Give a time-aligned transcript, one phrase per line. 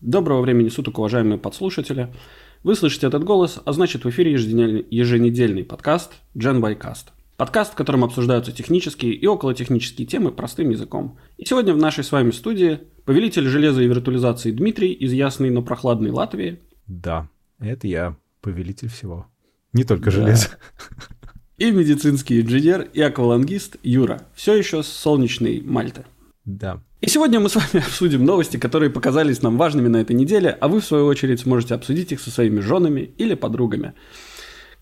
[0.00, 2.08] Доброго времени суток, уважаемые подслушатели.
[2.62, 7.08] Вы слышите этот голос, а значит в эфире еженедельный, подкаст Gen by Cast.
[7.36, 11.18] Подкаст, в котором обсуждаются технические и околотехнические темы простым языком.
[11.36, 15.60] И сегодня в нашей с вами студии повелитель железа и виртуализации Дмитрий из ясной, но
[15.60, 16.60] прохладной Латвии.
[16.86, 17.28] Да,
[17.58, 19.26] это я, повелитель всего.
[19.74, 20.10] Не только да.
[20.12, 20.48] железа.
[21.58, 26.06] И медицинский инженер и аквалангист Юра, все еще с солнечной Мальты.
[26.46, 26.82] Да.
[27.00, 30.68] И сегодня мы с вами обсудим новости, которые показались нам важными на этой неделе, а
[30.68, 33.94] вы, в свою очередь, сможете обсудить их со своими женами или подругами.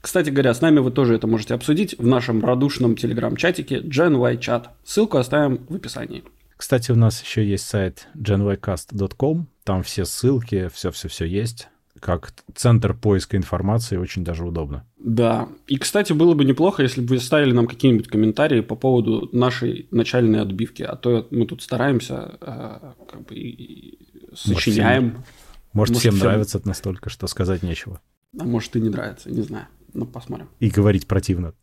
[0.00, 4.66] Кстати говоря, с нами вы тоже это можете обсудить в нашем радушном телеграм-чатике GenYChat.
[4.84, 6.24] Ссылку оставим в описании.
[6.56, 11.68] Кстати, у нас еще есть сайт genycast.com, там все ссылки, все-все-все есть
[11.98, 14.86] как центр поиска информации очень даже удобно.
[14.98, 15.48] Да.
[15.66, 19.88] И, кстати, было бы неплохо, если бы вы ставили нам какие-нибудь комментарии по поводу нашей
[19.90, 20.82] начальной отбивки.
[20.82, 23.98] А то мы тут стараемся, э, как бы, и
[24.34, 25.04] сочиняем.
[25.04, 25.24] Может, всем,
[25.72, 28.00] может, всем, всем нравится настолько, что сказать нечего.
[28.38, 29.66] А может, и не нравится, не знаю.
[29.94, 30.48] Ну, посмотрим.
[30.60, 31.54] И говорить противно.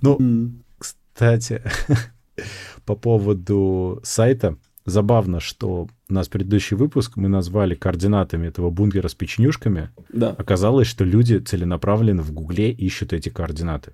[0.00, 1.62] Ну, кстати,
[2.84, 9.14] по поводу сайта, забавно, что у нас предыдущий выпуск мы назвали координатами этого бункера с
[9.14, 9.90] печенюшками.
[10.08, 10.30] Да.
[10.30, 13.92] Оказалось, что люди целенаправленно в Гугле ищут эти координаты.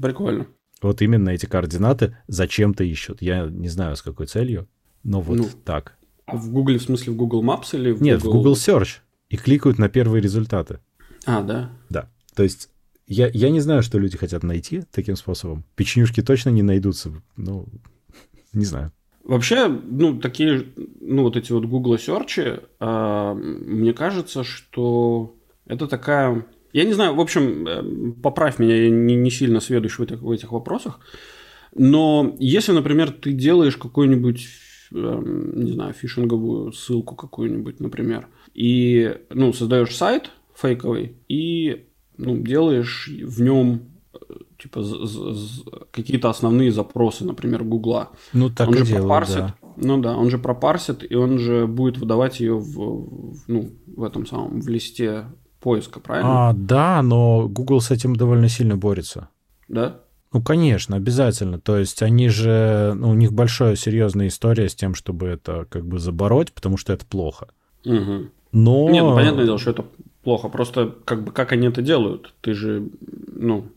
[0.00, 0.46] Прикольно.
[0.80, 3.20] Вот именно эти координаты зачем-то ищут.
[3.20, 4.68] Я не знаю, с какой целью,
[5.02, 5.96] но вот ну, так.
[6.26, 8.30] А в Гугле, в смысле, в Google Maps или в Нет, Google...
[8.30, 8.98] в Google Search.
[9.28, 10.78] И кликают на первые результаты.
[11.26, 11.72] А, да?
[11.90, 12.08] Да.
[12.34, 12.70] То есть
[13.06, 15.64] я, я не знаю, что люди хотят найти таким способом.
[15.74, 17.10] Печенюшки точно не найдутся.
[17.36, 17.66] Ну,
[18.52, 18.92] не знаю.
[19.28, 20.68] Вообще, ну, такие,
[21.02, 26.46] ну, вот эти вот Google Search, э, мне кажется, что это такая...
[26.72, 30.22] Я не знаю, в общем, э, поправь меня, я не, не сильно сведущ в этих,
[30.22, 31.00] в этих вопросах,
[31.74, 34.48] но если, например, ты делаешь какую-нибудь,
[34.94, 35.22] э,
[35.56, 41.84] не знаю, фишинговую ссылку какую-нибудь, например, и, ну, создаешь сайт фейковый и,
[42.16, 43.90] ну, делаешь в нем
[44.58, 44.84] типа
[45.90, 48.10] какие-то основные запросы, например, Гугла.
[48.32, 49.54] Ну, так он и же делаю, пропарсит, да.
[49.76, 54.02] Ну да, он же пропарсит, и он же будет выдавать ее в, в, ну, в
[54.02, 55.26] этом самом, в листе
[55.60, 56.48] поиска, правильно?
[56.48, 59.28] А, да, но Google с этим довольно сильно борется.
[59.68, 60.00] Да?
[60.32, 61.58] Ну, конечно, обязательно.
[61.58, 65.86] То есть они же, ну, у них большая серьезная история с тем, чтобы это как
[65.86, 67.48] бы забороть, потому что это плохо.
[67.84, 68.30] Угу.
[68.52, 68.90] Но...
[68.90, 69.84] Нет, ну, понятное дело, что это
[70.22, 70.48] плохо.
[70.48, 72.34] Просто как бы как они это делают?
[72.40, 72.88] Ты же,
[73.32, 73.68] ну,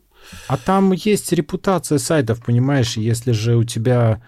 [0.48, 4.22] а там есть репутация сайтов, понимаешь, если же у тебя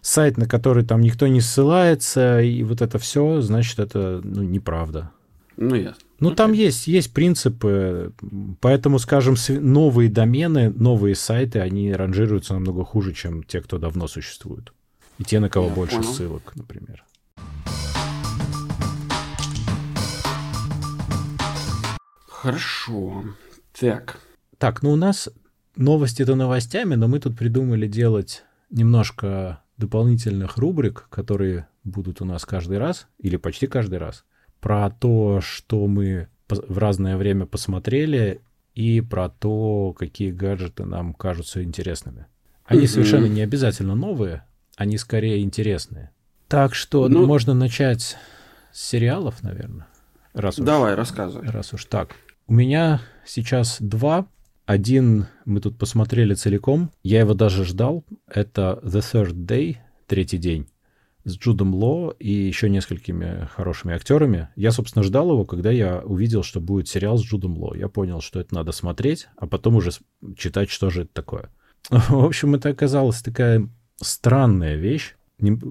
[0.00, 5.10] сайт, на который там никто не ссылается, и вот это все, значит, это ну, неправда.
[5.56, 6.02] Ну, ясно.
[6.20, 6.34] Ну, okay.
[6.34, 8.12] там есть, есть принципы,
[8.60, 14.72] поэтому, скажем, новые домены, новые сайты, они ранжируются намного хуже, чем те, кто давно существуют.
[15.18, 16.12] И те, на кого Я больше понял.
[16.12, 17.04] ссылок, например.
[22.28, 23.24] Хорошо.
[23.78, 24.20] Так.
[24.58, 25.28] Так, ну у нас
[25.76, 32.78] новости-то новостями, но мы тут придумали делать немножко дополнительных рубрик, которые будут у нас каждый
[32.78, 34.24] раз, или почти каждый раз,
[34.60, 38.42] про то, что мы в разное время посмотрели,
[38.78, 42.26] и про то, какие гаджеты нам кажутся интересными.
[42.64, 42.86] Они mm-hmm.
[42.86, 44.44] совершенно не обязательно новые,
[44.76, 46.12] они скорее интересные.
[46.46, 48.16] Так что ну, можно начать
[48.72, 49.88] с сериалов, наверное.
[50.32, 51.48] Раз Давай, уж, рассказывай.
[51.48, 52.10] Раз уж так.
[52.46, 54.28] У меня сейчас два
[54.68, 56.90] один мы тут посмотрели целиком.
[57.02, 58.04] Я его даже ждал.
[58.26, 60.66] Это The Third Day, третий день,
[61.24, 64.50] с Джудом Ло и еще несколькими хорошими актерами.
[64.56, 67.74] Я, собственно, ждал его, когда я увидел, что будет сериал с Джудом Ло.
[67.74, 69.90] Я понял, что это надо смотреть, а потом уже
[70.36, 71.48] читать, что же это такое.
[71.88, 73.70] В общем, это оказалась такая
[74.02, 75.14] странная вещь.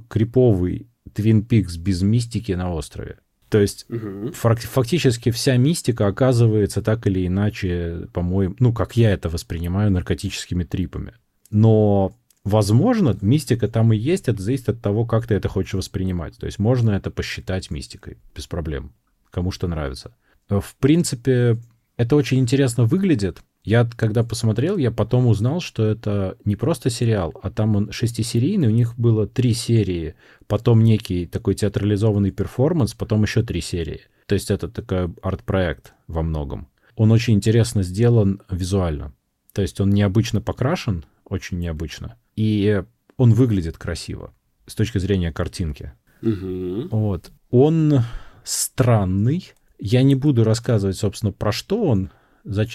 [0.09, 3.19] Криповый Твин Пикс без мистики на острове.
[3.49, 4.31] То есть угу.
[4.33, 11.13] фактически вся мистика оказывается так или иначе, по-моему, ну, как я это воспринимаю, наркотическими трипами.
[11.49, 12.13] Но,
[12.43, 16.37] возможно, мистика там и есть, это зависит от того, как ты это хочешь воспринимать.
[16.37, 18.93] То есть можно это посчитать мистикой, без проблем,
[19.31, 20.13] кому что нравится.
[20.49, 21.57] В принципе,
[21.95, 27.33] это очень интересно выглядит, я когда посмотрел, я потом узнал, что это не просто сериал,
[27.43, 30.15] а там он шестисерийный, у них было три серии,
[30.47, 34.03] потом некий такой театрализованный перформанс, потом еще три серии.
[34.25, 36.69] То есть это такой арт-проект во многом.
[36.95, 39.13] Он очень интересно сделан визуально.
[39.51, 42.83] То есть он необычно покрашен, очень необычно, и
[43.17, 44.33] он выглядит красиво
[44.65, 45.91] с точки зрения картинки.
[46.21, 46.87] Угу.
[46.91, 47.31] Вот.
[47.51, 47.99] Он
[48.45, 49.51] странный.
[49.77, 52.11] Я не буду рассказывать, собственно, про что он,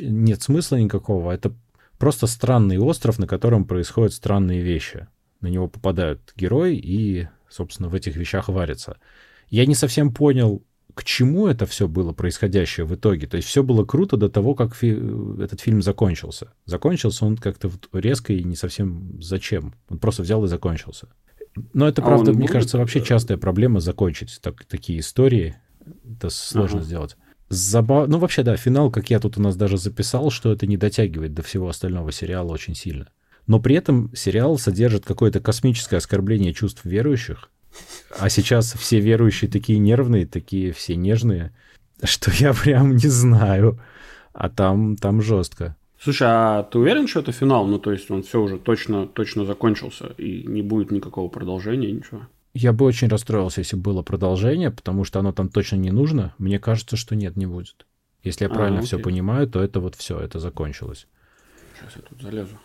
[0.00, 1.32] нет смысла никакого.
[1.32, 1.54] Это
[1.98, 5.08] просто странный остров, на котором происходят странные вещи.
[5.40, 8.96] На него попадают герои и, собственно, в этих вещах варятся.
[9.48, 10.62] я не совсем понял,
[10.94, 13.26] к чему это все было происходящее в итоге.
[13.26, 15.00] То есть все было круто до того, как фи-
[15.42, 16.52] этот фильм закончился.
[16.66, 19.74] Закончился он как-то резко и не совсем зачем.
[19.88, 21.08] Он просто взял и закончился.
[21.72, 22.52] Но это, а правда, мне будет...
[22.52, 25.56] кажется, вообще э, частая проблема закончить так, такие истории.
[26.04, 26.86] Это сложно ага.
[26.86, 27.16] сделать.
[27.52, 28.08] Забав...
[28.08, 31.34] Ну, вообще, да, финал, как я тут у нас даже записал, что это не дотягивает
[31.34, 33.10] до всего остального сериала очень сильно.
[33.46, 37.50] Но при этом сериал содержит какое-то космическое оскорбление чувств верующих.
[38.18, 41.54] А сейчас все верующие такие нервные, такие все нежные,
[42.02, 43.78] что я прям не знаю.
[44.32, 45.76] А там, там жестко.
[46.00, 47.66] Слушай, а ты уверен, что это финал?
[47.66, 52.22] Ну, то есть он все уже точно, точно закончился и не будет никакого продолжения, ничего?
[52.54, 56.34] Я бы очень расстроился, если было продолжение, потому что оно там точно не нужно.
[56.38, 57.86] Мне кажется, что нет, не будет.
[58.22, 58.88] Если я а, правильно окей.
[58.88, 61.06] все понимаю, то это вот все, это закончилось.
[61.78, 62.58] Сейчас я тут залезу.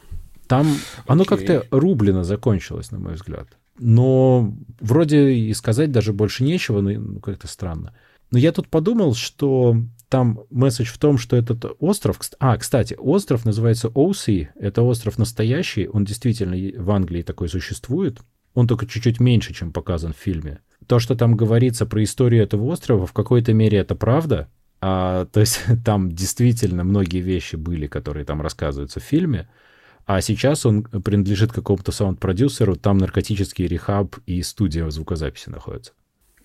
[0.47, 0.81] Там окей.
[1.07, 3.47] оно как-то рублено закончилось, на мой взгляд.
[3.79, 7.93] Но вроде и сказать даже больше нечего, но ну, как-то странно.
[8.31, 9.77] Но я тут подумал, что
[10.09, 12.19] там месседж в том, что этот остров...
[12.39, 14.49] А, кстати, остров называется Оуси.
[14.55, 15.87] Это остров настоящий.
[15.87, 18.19] Он действительно в Англии такой существует.
[18.57, 20.61] Он только чуть-чуть меньше, чем показан в фильме.
[20.87, 24.47] То, что там говорится про историю этого острова, в какой-то мере это правда.
[24.81, 29.47] А, то есть там действительно многие вещи были, которые там рассказываются в фильме.
[30.07, 35.91] А сейчас он принадлежит какому-то саунд-продюсеру, там наркотический рехаб и студия звукозаписи находится.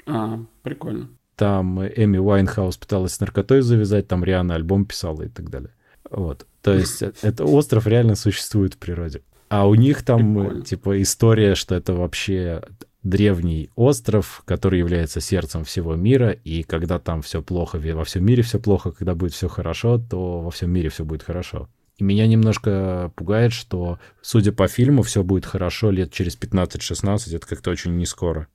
[0.04, 1.08] А, прикольно.
[1.36, 5.70] Там Эми Уайнхаус пыталась с наркотой завязать, там Рианна альбом писала и так далее.
[6.10, 6.46] Вот.
[6.60, 9.22] То есть это остров реально существует в природе.
[9.52, 10.64] А у них там, Прикольно.
[10.64, 12.62] типа, история, что это вообще
[13.02, 18.42] древний остров, который является сердцем всего мира, и когда там все плохо, во всем мире
[18.42, 21.68] все плохо, когда будет все хорошо, то во всем мире все будет хорошо.
[21.98, 27.46] И меня немножко пугает, что, судя по фильму, все будет хорошо лет через 15-16, это
[27.46, 28.48] как-то очень не скоро.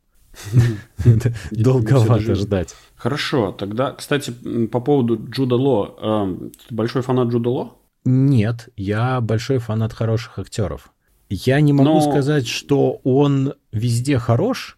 [1.52, 2.76] Долговато ждать.
[2.96, 4.32] Хорошо, тогда, кстати,
[4.72, 5.96] по поводу Джуда Ло.
[6.02, 7.77] Эм, большой фанат Джуда Ло?
[8.08, 10.94] Нет, я большой фанат хороших актеров.
[11.30, 12.02] Я не могу но...
[12.02, 14.78] сказать, что он везде хорош,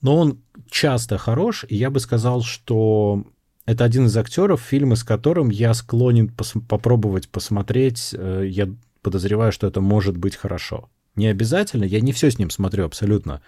[0.00, 0.38] но он
[0.70, 3.24] часто хорош, и я бы сказал, что
[3.66, 8.14] это один из актеров, фильмы с которым я склонен пос- попробовать посмотреть.
[8.16, 8.68] Э, я
[9.02, 10.88] подозреваю, что это может быть хорошо.
[11.16, 13.42] Не обязательно, я не все с ним смотрю абсолютно.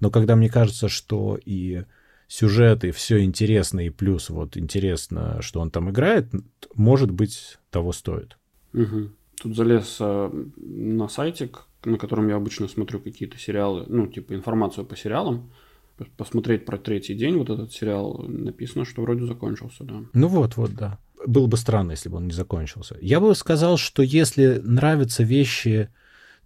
[0.00, 1.84] Но когда мне кажется, что и
[2.28, 6.32] сюжет, и все интересно, и плюс вот интересно, что он там играет,
[6.74, 8.38] может быть, того стоит.
[8.72, 9.10] Угу.
[9.42, 14.84] Тут залез а, на сайтик, на котором я обычно смотрю какие-то сериалы, ну, типа информацию
[14.84, 15.50] по сериалам,
[16.16, 20.02] посмотреть про третий день вот этот сериал, написано, что вроде закончился, да.
[20.12, 20.98] Ну вот, вот, да.
[21.26, 22.96] Было бы странно, если бы он не закончился.
[23.00, 25.90] Я бы сказал, что если нравятся вещи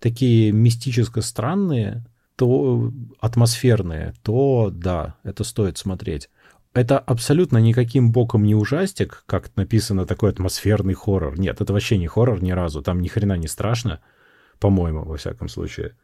[0.00, 2.04] такие мистически странные,
[2.36, 6.28] то атмосферные, то да, это стоит смотреть
[6.74, 11.38] это абсолютно никаким боком не ужастик, как написано такой атмосферный хоррор.
[11.38, 12.82] Нет, это вообще не хоррор ни разу.
[12.82, 14.02] Там ни хрена не страшно,
[14.58, 15.96] по-моему, во всяком случае.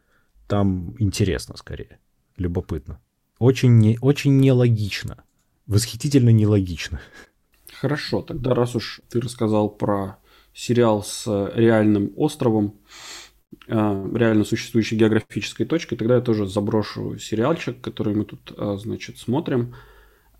[0.47, 1.99] Там интересно скорее,
[2.37, 3.01] любопытно.
[3.37, 5.23] Очень, не, очень нелогично.
[5.67, 7.01] Восхитительно нелогично.
[7.73, 10.19] Хорошо, тогда раз уж ты рассказал про
[10.53, 12.79] сериал с реальным островом,
[13.67, 19.17] э, реально существующей географической точкой, тогда я тоже заброшу сериальчик, который мы тут, э, значит,
[19.17, 19.75] смотрим–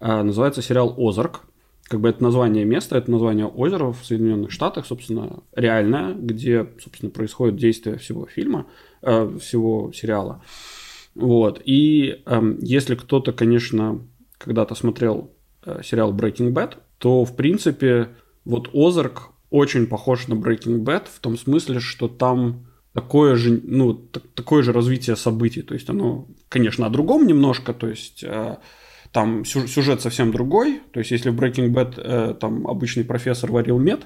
[0.02, 1.42] называется сериал «Озарк».
[1.84, 7.12] Как бы это название места, это название озера в Соединенных Штатах, собственно, реальное, где, собственно,
[7.12, 8.66] происходит действие всего фильма,
[9.02, 10.42] э, всего сериала.
[11.16, 11.62] Вот.
[11.66, 14.00] И э, если кто-то, конечно,
[14.38, 15.32] когда-то смотрел
[15.66, 18.10] э, сериал Breaking Bad, то, в принципе,
[18.46, 23.94] вот Озарк очень похож на Breaking Bad в том смысле, что там такое же, ну,
[23.94, 25.62] такое же развитие событий.
[25.62, 28.58] То есть оно, конечно, о другом немножко, то есть э,
[29.12, 30.82] там сюжет совсем другой.
[30.92, 34.02] То есть, если в Breaking Bad э, там обычный профессор варил мед,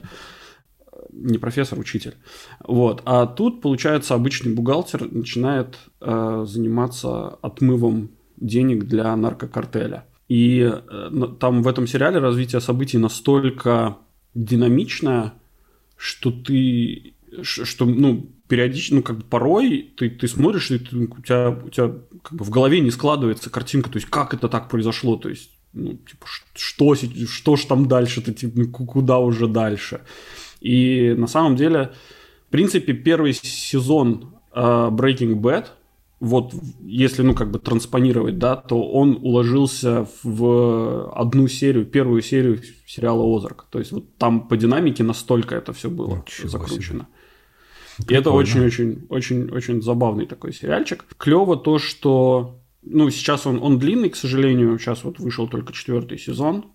[0.91, 2.15] э, не профессор, учитель.
[2.59, 3.01] Вот.
[3.05, 10.05] А тут, получается, обычный бухгалтер начинает э, заниматься отмывом денег для наркокартеля.
[10.27, 11.09] И э,
[11.39, 13.97] там в этом сериале развитие событий настолько
[14.33, 15.33] динамичное,
[15.97, 21.21] что ты что, ну, периодически, ну, как бы порой ты, ты смотришь, и ты, у
[21.21, 24.69] тебя, у тебя как бы в голове не складывается картинка, то есть как это так
[24.69, 30.01] произошло, то есть, ну, типа, что, что ж там дальше-то, типа, ну, куда уже дальше.
[30.61, 31.93] И на самом деле,
[32.47, 35.67] в принципе, первый сезон uh, Breaking Bad,
[36.19, 42.61] вот если, ну, как бы транспонировать, да, то он уложился в одну серию, первую серию
[42.87, 43.65] сериала «Озарк».
[43.69, 46.99] То есть вот там по динамике настолько это все было Ничего закручено.
[46.99, 47.07] Себе.
[48.07, 51.05] И это очень-очень-очень-очень забавный такой сериальчик.
[51.17, 54.77] Клево то, что Ну, сейчас он, он длинный, к сожалению.
[54.77, 56.65] Сейчас вот вышел только четвертый сезон.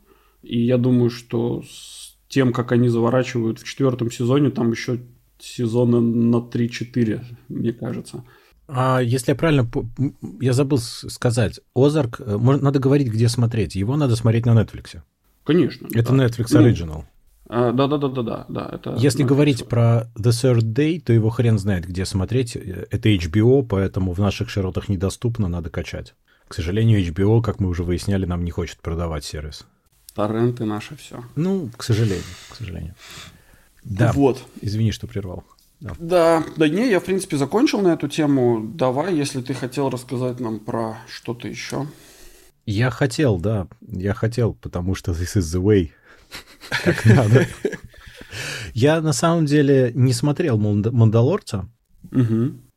[0.43, 5.01] И я думаю, что с тем, как они заворачивают в четвертом сезоне, там еще
[5.39, 8.25] сезона на 3-4, мне кажется.
[8.69, 9.69] А если я правильно...
[10.41, 11.61] Я забыл сказать.
[11.75, 13.75] Озарк, э, надо говорить, где смотреть.
[13.75, 15.01] Его надо смотреть на Netflix.
[15.45, 15.89] Конечно.
[15.93, 16.27] Это да.
[16.27, 17.05] Netflix ну, Original.
[17.05, 17.10] А,
[17.51, 18.71] да, да, да, да, да, да.
[18.73, 19.29] Это Если Netflix.
[19.29, 22.55] говорить про The Third Day, то его хрен знает, где смотреть.
[22.57, 26.15] Это HBO, поэтому в наших широтах недоступно, надо качать.
[26.47, 29.67] К сожалению, HBO, как мы уже выясняли, нам не хочет продавать сервис.
[30.15, 31.25] Торренты наше все.
[31.37, 32.95] Ну, к сожалению, к сожалению.
[33.85, 34.13] Да.
[34.13, 34.43] Вот.
[34.61, 35.45] Извини, что прервал.
[35.81, 35.95] Да.
[35.99, 38.61] да, да не, я в принципе закончил на эту тему.
[38.75, 41.87] Давай, если ты хотел рассказать нам про что-то еще.
[42.67, 45.91] Я хотел, да, я хотел, потому что this is the way.
[46.85, 47.47] Как надо.
[48.75, 51.69] Я на самом деле не смотрел Мандалорца.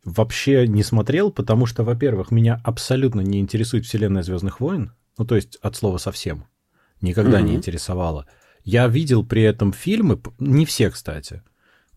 [0.03, 4.91] Вообще не смотрел, потому что, во-первых, меня абсолютно не интересует вселенная Звездных войн.
[5.17, 6.45] Ну, то есть от слова совсем.
[7.01, 8.25] Никогда не интересовало.
[8.63, 11.41] Я видел при этом фильмы, не все, кстати,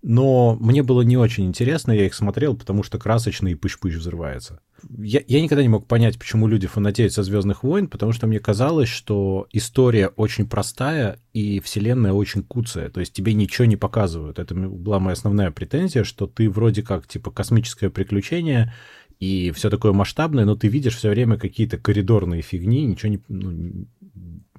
[0.09, 4.61] но мне было не очень интересно, я их смотрел, потому что красочно и пыш-пыш взрывается.
[4.89, 8.39] Я, я никогда не мог понять, почему люди фанатеют со Звездных войн, потому что мне
[8.39, 12.89] казалось, что история очень простая и вселенная очень куцая.
[12.89, 14.39] То есть тебе ничего не показывают.
[14.39, 18.73] Это была моя основная претензия, что ты вроде как типа космическое приключение
[19.19, 23.89] и все такое масштабное, но ты видишь все время какие-то коридорные фигни, ничего не, ну,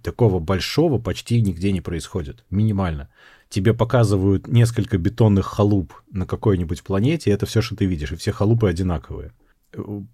[0.02, 2.44] такого большого почти нигде не происходит.
[2.50, 3.08] Минимально
[3.50, 8.16] тебе показывают несколько бетонных халуп на какой-нибудь планете, и это все, что ты видишь, и
[8.16, 9.32] все халупы одинаковые.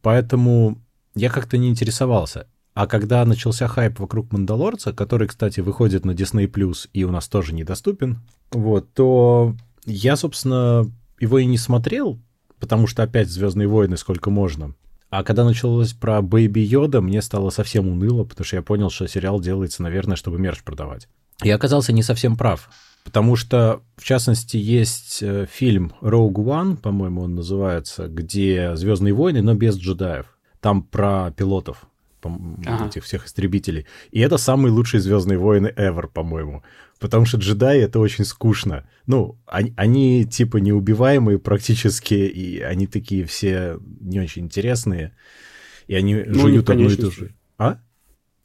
[0.01, 0.81] Поэтому
[1.15, 2.47] я как-то не интересовался.
[2.73, 7.27] А когда начался хайп вокруг Мандалорца, который, кстати, выходит на Disney Plus и у нас
[7.27, 8.21] тоже недоступен,
[8.51, 12.19] вот, то я, собственно, его и не смотрел,
[12.59, 14.73] потому что опять Звездные войны сколько можно.
[15.09, 19.07] А когда началось про Бэйби Йода, мне стало совсем уныло, потому что я понял, что
[19.07, 21.07] сериал делается, наверное, чтобы мерч продавать.
[21.43, 22.69] Я оказался не совсем прав.
[23.03, 29.41] Потому что, в частности, есть э, фильм Rogue One, по-моему, он называется, где Звездные войны,
[29.41, 30.25] но без джедаев.
[30.61, 31.85] Там про пилотов,
[32.23, 32.87] ага.
[32.87, 33.85] этих всех истребителей.
[34.11, 36.63] И это самые лучшие Звездные войны ever, по-моему.
[36.99, 38.87] Потому что джедаи это очень скучно.
[39.05, 45.13] Ну, они, они типа неубиваемые практически, и они такие все не очень интересные.
[45.87, 47.35] И они ну, жуют одну и ту же.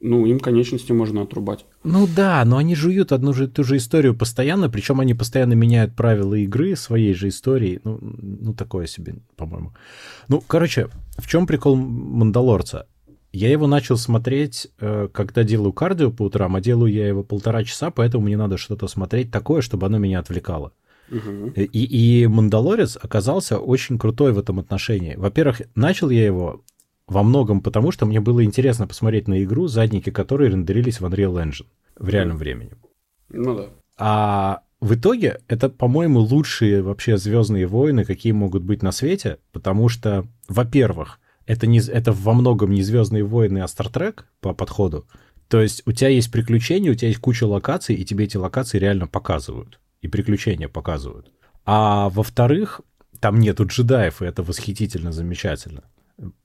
[0.01, 1.67] Ну, им конечности можно отрубать.
[1.83, 5.97] Ну да, но они жуют одну же ту же историю постоянно, причем они постоянно меняют
[5.97, 7.81] правила игры своей же истории.
[7.83, 9.75] Ну, ну такое себе, по-моему.
[10.29, 12.87] Ну, короче, в чем прикол Мандалорца?
[13.33, 17.65] Я его начал смотреть, э, когда делаю кардио по утрам, а делаю я его полтора
[17.65, 20.73] часа, поэтому мне надо что-то смотреть такое, чтобы оно меня отвлекало.
[21.11, 21.53] Угу.
[21.57, 25.15] И, и Мандалорец оказался очень крутой в этом отношении.
[25.17, 26.63] Во-первых, начал я его
[27.09, 31.43] во многом потому, что мне было интересно посмотреть на игру, задники которой рендерились в Unreal
[31.43, 31.67] Engine
[31.99, 32.73] в реальном времени.
[33.31, 33.67] Ну да.
[33.97, 39.89] А в итоге это, по-моему, лучшие вообще Звездные войны, какие могут быть на свете, потому
[39.89, 45.07] что, во-первых, это, не, это во многом не Звездные войны, а Star Trek по подходу.
[45.49, 48.79] То есть у тебя есть приключения, у тебя есть куча локаций, и тебе эти локации
[48.79, 49.81] реально показывают.
[50.03, 51.33] И приключения показывают.
[51.65, 52.83] А во-вторых,
[53.19, 55.85] там нету джедаев, и это восхитительно замечательно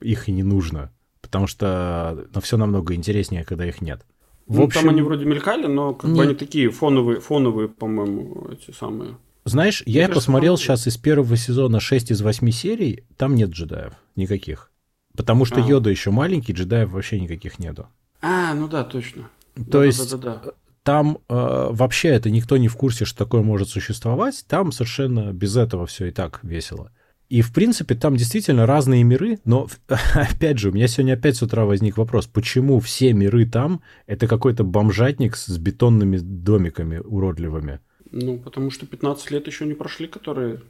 [0.01, 4.05] их и не нужно, потому что ну, все намного интереснее, когда их нет.
[4.47, 4.81] В ну, общем...
[4.81, 6.17] там они вроде мелькали, но как нет.
[6.17, 9.17] бы они такие фоновые, фоновые, по-моему, эти самые.
[9.45, 13.49] Знаешь, Мне я кажется, посмотрел сейчас из первого сезона 6 из 8 серий, там нет
[13.49, 14.71] джедаев никаких.
[15.15, 15.67] Потому что а.
[15.67, 17.87] Йода еще маленький, джедаев вообще никаких нету.
[18.21, 19.29] А, ну да, точно.
[19.55, 20.51] То да, есть да, да, да.
[20.83, 24.43] там э, вообще это никто не в курсе, что такое может существовать.
[24.47, 26.91] Там совершенно без этого все и так весело.
[27.33, 29.67] И, в принципе, там действительно разные миры, но,
[30.13, 34.27] опять же, у меня сегодня опять с утра возник вопрос, почему все миры там— это
[34.27, 37.79] какой-то бомжатник с бетонными домиками уродливыми?
[38.11, 40.61] Ну, потому что 15 лет еще не прошли, которые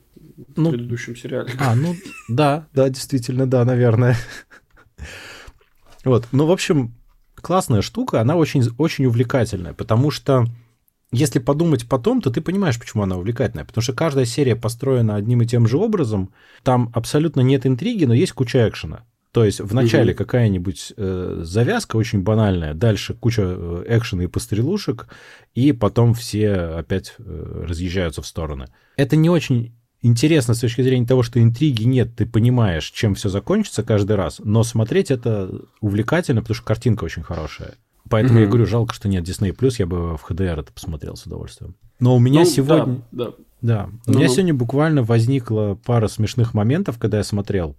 [0.56, 1.52] ну, в предыдущем сериале.
[1.60, 1.96] А, ну,
[2.30, 4.16] да, да, действительно, да, наверное.
[6.06, 6.94] Вот, ну, в общем,
[7.36, 10.46] классная штука, она очень, очень увлекательная, потому что
[11.14, 13.66] если подумать потом, то ты понимаешь, почему она увлекательная.
[13.66, 16.34] Потому что каждая серия построена одним и тем же образом.
[16.64, 19.04] Там абсолютно нет интриги, но есть куча экшена.
[19.32, 20.20] То есть в начале угу.
[20.20, 25.08] какая-нибудь э, завязка очень банальная, дальше куча э, экшена и пострелушек,
[25.56, 28.68] и потом все опять э, разъезжаются в стороны.
[28.96, 33.30] Это не очень интересно с точки зрения того, что интриги нет, ты понимаешь, чем все
[33.30, 37.74] закончится каждый раз, но смотреть это увлекательно, потому что картинка очень хорошая.
[38.14, 38.44] Поэтому mm-hmm.
[38.44, 41.74] я говорю, жалко, что нет Disney я бы в HDR это посмотрел с удовольствием.
[42.00, 43.02] Но у меня ну, сегодня...
[43.12, 43.34] Да, да.
[43.62, 43.90] да.
[44.06, 44.34] У ну, меня ну.
[44.36, 47.76] сегодня буквально возникла пара смешных моментов, когда я смотрел.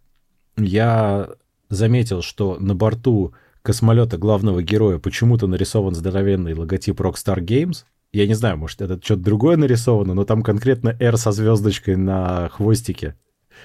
[0.56, 1.28] Я
[1.68, 7.84] заметил, что на борту космолета главного героя почему-то нарисован здоровенный логотип Rockstar Games.
[8.12, 12.48] Я не знаю, может, это что-то другое нарисовано, но там конкретно R со звездочкой на
[12.48, 13.14] хвостике.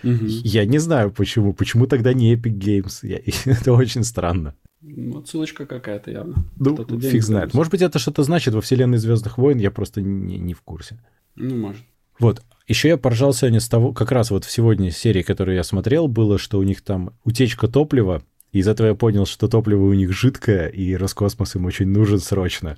[0.03, 0.23] Угу.
[0.43, 1.51] Я не знаю, почему.
[1.53, 2.99] Почему тогда не Epic Games?
[3.01, 3.21] Я...
[3.51, 4.53] это очень странно.
[4.81, 6.45] Ну, отсылочка какая-то явно.
[6.57, 7.53] Ну, фиг знает.
[7.53, 11.01] Может быть, это что-то значит во вселенной Звездных войн, я просто не, не в курсе.
[11.35, 11.81] Ну, может.
[12.17, 12.41] Вот.
[12.67, 16.07] Еще я поржал сегодня с того, как раз вот в сегодня серии, которую я смотрел,
[16.07, 19.93] было, что у них там утечка топлива, и из этого я понял, что топливо у
[19.93, 22.77] них жидкое, и Роскосмос им очень нужен срочно.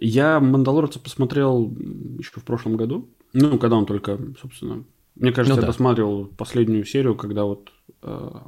[0.00, 1.70] Я «Мандалорца» посмотрел
[2.18, 3.08] еще в прошлом году.
[3.32, 4.84] Ну, когда он только, собственно...
[5.14, 5.66] Мне кажется, ну, я да.
[5.68, 7.70] досматривал последнюю серию, когда вот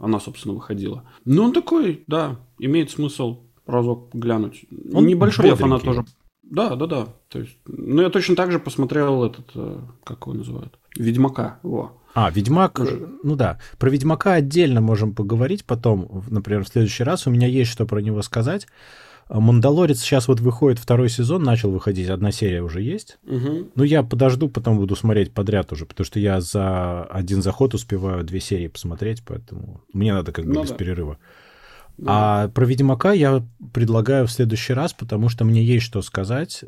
[0.02, 1.04] она, собственно, выходила.
[1.24, 4.64] Ну, он такой, да, имеет смысл разок глянуть.
[4.92, 6.04] Он Небольшой я фанат тоже.
[6.42, 7.08] Да, да, да.
[7.28, 11.58] То есть, ну, я точно так же посмотрел этот, э, как его называют, Ведьмака.
[11.62, 12.00] Во.
[12.14, 12.80] А, Ведьмак,
[13.24, 13.58] ну да.
[13.78, 17.26] Про Ведьмака отдельно можем поговорить потом, например, в следующий раз.
[17.26, 18.66] У меня есть что про него сказать.
[19.28, 23.18] Мандалорец сейчас вот выходит второй сезон, начал выходить, одна серия уже есть.
[23.26, 23.70] Угу.
[23.74, 28.22] Ну, я подожду, потом буду смотреть подряд уже, потому что я за один заход успеваю
[28.22, 30.76] две серии посмотреть, поэтому мне надо как бы ну, без да.
[30.76, 31.18] перерыва.
[31.98, 32.44] Да.
[32.44, 36.62] А про Ведьмака я предлагаю в следующий раз, потому что мне есть что сказать.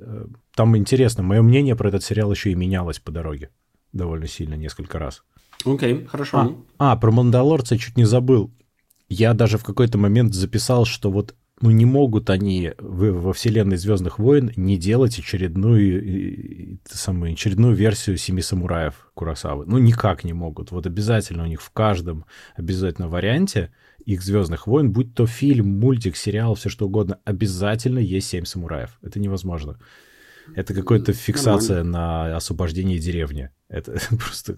[0.55, 3.51] Там интересно, мое мнение про этот сериал еще и менялось по дороге
[3.93, 5.23] довольно сильно, несколько раз.
[5.65, 6.57] Окей, okay, хорошо.
[6.79, 8.51] А, а, про Мандалорца чуть не забыл.
[9.09, 13.77] Я даже в какой-то момент записал, что вот ну не могут они в, во вселенной
[13.77, 19.65] Звездных войн не делать очередную, самую, очередную версию Семи самураев Курасавы.
[19.67, 20.71] Ну никак не могут.
[20.71, 22.25] Вот обязательно у них в каждом
[22.57, 23.73] обязательно варианте
[24.05, 28.99] их Звездных войн, будь то фильм, мультик, сериал, все что угодно, обязательно есть Семь самураев.
[29.03, 29.79] Это невозможно.
[30.55, 32.29] Это какая-то фиксация Нормально.
[32.31, 33.51] на освобождение деревни.
[33.69, 34.57] Это просто...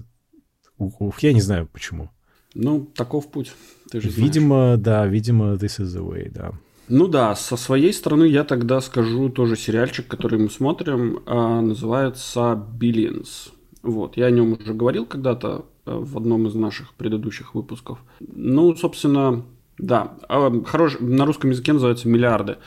[0.79, 2.11] Ух, я не знаю почему.
[2.55, 3.53] Ну, таков путь.
[3.91, 4.81] Ты же видимо, знаешь.
[4.81, 6.53] да, видимо, this is the way, да.
[6.91, 12.61] Ну да, со своей стороны я тогда скажу тоже сериальчик, который мы смотрим, а, называется
[12.81, 13.53] Billions.
[13.83, 18.01] Вот, я о нем уже говорил когда-то э, в одном из наших предыдущих выпусков.
[18.19, 19.47] Ну, собственно,
[19.79, 22.59] да, а, хорош, на русском языке называется «Миллиарды».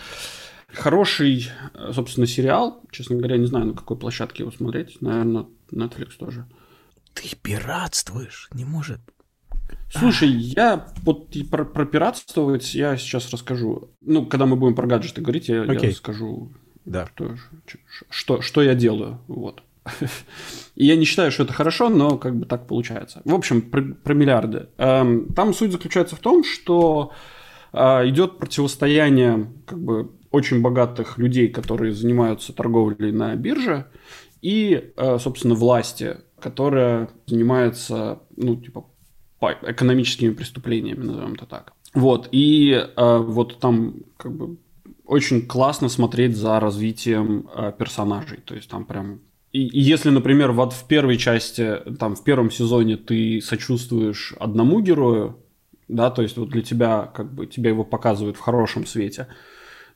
[0.71, 2.81] Хороший, э, собственно, сериал.
[2.91, 5.01] Честно говоря, не знаю, на какой площадке его смотреть.
[5.01, 6.45] Наверное, Netflix тоже.
[7.13, 9.01] Ты пиратствуешь, не может
[9.99, 13.89] Слушай, я вот про, про пиратствовать я сейчас расскажу.
[14.01, 15.83] Ну, когда мы будем про гаджеты говорить, я, okay.
[15.83, 16.51] я расскажу,
[16.85, 17.07] да.
[17.15, 17.35] что,
[18.09, 19.19] что, что я делаю.
[19.27, 19.63] Вот.
[20.75, 23.21] И я не считаю, что это хорошо, но как бы так получается.
[23.25, 24.67] В общем, про, про миллиарды.
[24.77, 27.11] Эм, там суть заключается в том, что
[27.71, 33.85] э, идет противостояние как бы очень богатых людей, которые занимаются торговлей на бирже,
[34.41, 38.85] и, э, собственно, власти, которая занимается, ну, типа,
[39.51, 41.73] экономическими преступлениями, назовем это так.
[41.93, 44.57] Вот, и э, вот там как бы
[45.05, 49.19] очень классно смотреть за развитием э, персонажей, то есть там прям
[49.53, 54.81] и, и если, например, вот в первой части, там в первом сезоне ты сочувствуешь одному
[54.81, 55.37] герою,
[55.87, 59.27] да, то есть вот для тебя как бы тебя его показывают в хорошем свете,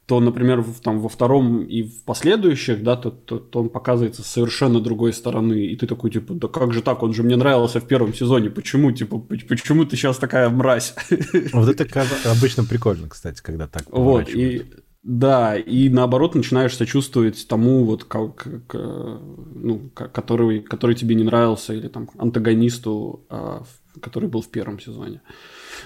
[0.07, 4.23] то, например, в, там, во втором и в последующих, да, то, то, то он показывается
[4.23, 5.65] с совершенно другой стороны.
[5.65, 8.49] И ты такой, типа, да как же так, он же мне нравился в первом сезоне,
[8.49, 10.95] почему, типа, почему ты сейчас такая мразь?
[11.53, 14.65] Вот это обычно прикольно, кстати, когда так Вот, и
[15.03, 21.87] да, и наоборот начинаешь сочувствовать тому, вот, как, ну, который, который тебе не нравился, или
[21.87, 23.63] там антагонисту, а,
[24.01, 25.21] который был в первом сезоне.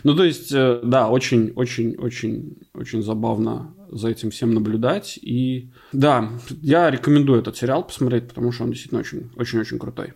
[0.04, 5.18] Ну, то есть, э, да, очень-очень-очень-очень забавно за этим всем наблюдать.
[5.22, 10.14] И да, я рекомендую этот сериал посмотреть, потому что он действительно очень-очень-очень крутой.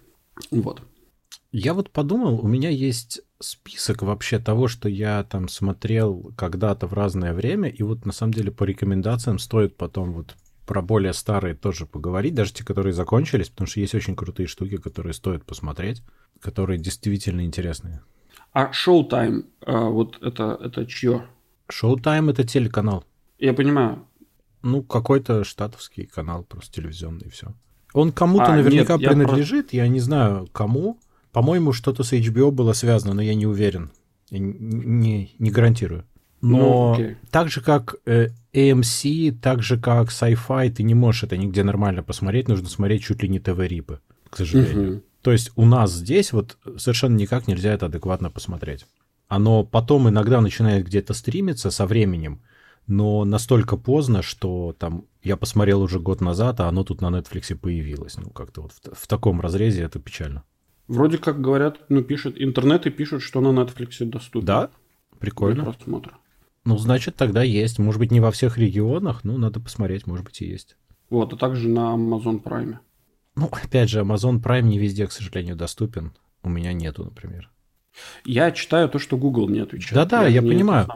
[0.52, 0.82] Вот.
[1.52, 6.94] Я вот подумал, у меня есть список вообще того, что я там смотрел когда-то в
[6.94, 10.36] разное время, и вот на самом деле по рекомендациям стоит потом вот
[10.66, 14.78] про более старые тоже поговорить, даже те, которые закончились, потому что есть очень крутые штуки,
[14.78, 16.04] которые стоит посмотреть,
[16.42, 18.02] которые действительно интересные.
[18.54, 21.26] А Showtime, а, вот это, это чье?
[21.70, 23.04] Showtime это телеканал.
[23.38, 24.06] Я понимаю.
[24.62, 27.54] Ну, какой-то штатовский канал, просто телевизионный, и все.
[27.94, 29.78] Он кому-то а, наверняка нет, принадлежит, я, просто...
[29.78, 31.00] я не знаю кому.
[31.32, 33.92] По-моему, что-то с HBO было связано, но я не уверен.
[34.30, 36.06] Я не, не гарантирую.
[36.42, 41.38] Но ну, так же, как э, AMC, так же, как Sci-Fi, ты не можешь это
[41.38, 42.48] нигде нормально посмотреть.
[42.48, 44.98] Нужно смотреть чуть ли не ТВ-рипы, к сожалению.
[44.98, 45.02] Угу.
[45.26, 48.86] То есть у нас здесь вот совершенно никак нельзя это адекватно посмотреть.
[49.28, 52.44] Оно потом иногда начинает где-то стримиться со временем,
[52.86, 57.56] но настолько поздно, что там я посмотрел уже год назад, а оно тут на Netflix
[57.56, 58.18] появилось.
[58.18, 60.44] Ну, как-то вот в, в таком разрезе это печально.
[60.88, 64.46] Вроде как говорят, ну, пишет, интернеты пишут, что на Netflix доступно.
[64.46, 64.70] Да?
[65.18, 65.64] Прикольно.
[65.64, 66.14] Для просмотра.
[66.66, 67.80] Ну, значит, тогда есть.
[67.80, 70.78] Может быть, не во всех регионах, ну, надо посмотреть, может быть, и есть.
[71.10, 72.76] Вот, а также на Amazon Prime.
[73.36, 76.14] Ну, опять же, Amazon Prime не везде, к сожалению, доступен.
[76.44, 77.50] У меня нету, например.
[78.24, 79.94] Я читаю то, что Google мне отвечает.
[79.94, 80.88] Да-да, я, я понимаю.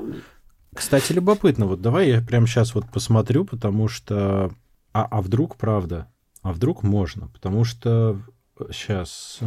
[0.73, 4.51] Кстати, любопытно, вот давай я прямо сейчас вот посмотрю, потому что...
[4.93, 6.07] А, а вдруг правда?
[6.41, 7.27] А вдруг можно?
[7.27, 8.21] Потому что
[8.71, 9.39] сейчас...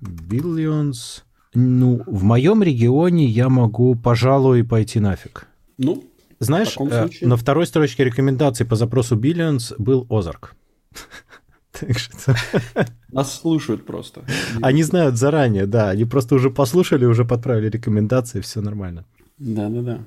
[0.00, 1.22] Billions...
[1.54, 5.46] Ну, в моем регионе я могу, пожалуй, пойти нафиг.
[5.78, 6.04] Ну,
[6.38, 10.54] Знаешь, э, на второй строчке рекомендаций по запросу Billions был Озарк.
[11.80, 12.34] Так что...
[13.08, 14.24] Нас слушают просто.
[14.62, 15.90] Они знают заранее, да.
[15.90, 19.04] Они просто уже послушали, уже подправили рекомендации, все нормально.
[19.38, 20.04] Да-да-да.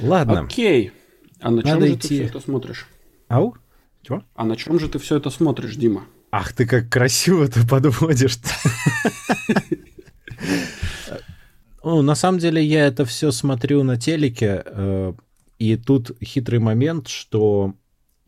[0.00, 0.40] Ладно.
[0.40, 0.92] Окей.
[1.40, 2.08] А на чем Надо же идти.
[2.08, 2.86] ты все это смотришь?
[3.28, 3.54] Ау?
[4.02, 4.22] Чего?
[4.34, 6.04] А на чем же ты все это смотришь, Дима?
[6.30, 8.38] Ах, ты как красиво ты подводишь.
[11.84, 15.12] Ну, на самом деле я это все смотрю на телеке, э,
[15.58, 17.74] и тут хитрый момент, что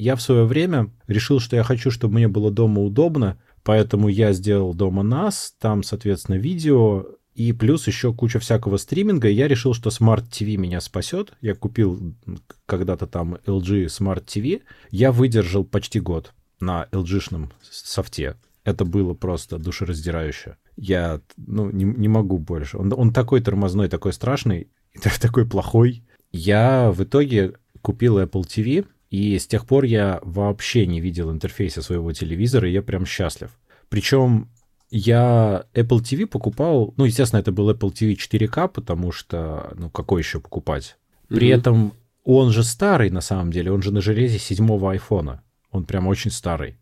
[0.00, 4.32] я в свое время решил, что я хочу, чтобы мне было дома удобно, поэтому я
[4.32, 9.28] сделал дома NAS, там, соответственно, видео, и плюс еще куча всякого стриминга.
[9.28, 11.32] Я решил, что Smart TV меня спасет.
[11.40, 12.14] Я купил
[12.66, 14.62] когда-то там LG Smart TV.
[14.90, 18.36] Я выдержал почти год на LG-шном софте.
[18.64, 20.56] Это было просто душераздирающе.
[20.76, 22.78] Я ну, не, не могу больше.
[22.78, 24.68] Он, он такой тормозной, такой страшный,
[25.20, 26.04] такой плохой.
[26.32, 31.82] Я в итоге купил Apple TV, и с тех пор я вообще не видел интерфейса
[31.82, 33.50] своего телевизора, и я прям счастлив.
[33.88, 34.48] Причем
[34.90, 40.22] я Apple TV покупал, ну, естественно, это был Apple TV 4K, потому что, ну, какой
[40.22, 40.96] еще покупать?
[41.28, 41.58] При mm-hmm.
[41.58, 41.92] этом
[42.24, 45.42] он же старый, на самом деле, он же на железе седьмого айфона.
[45.72, 46.78] Он прям очень старый.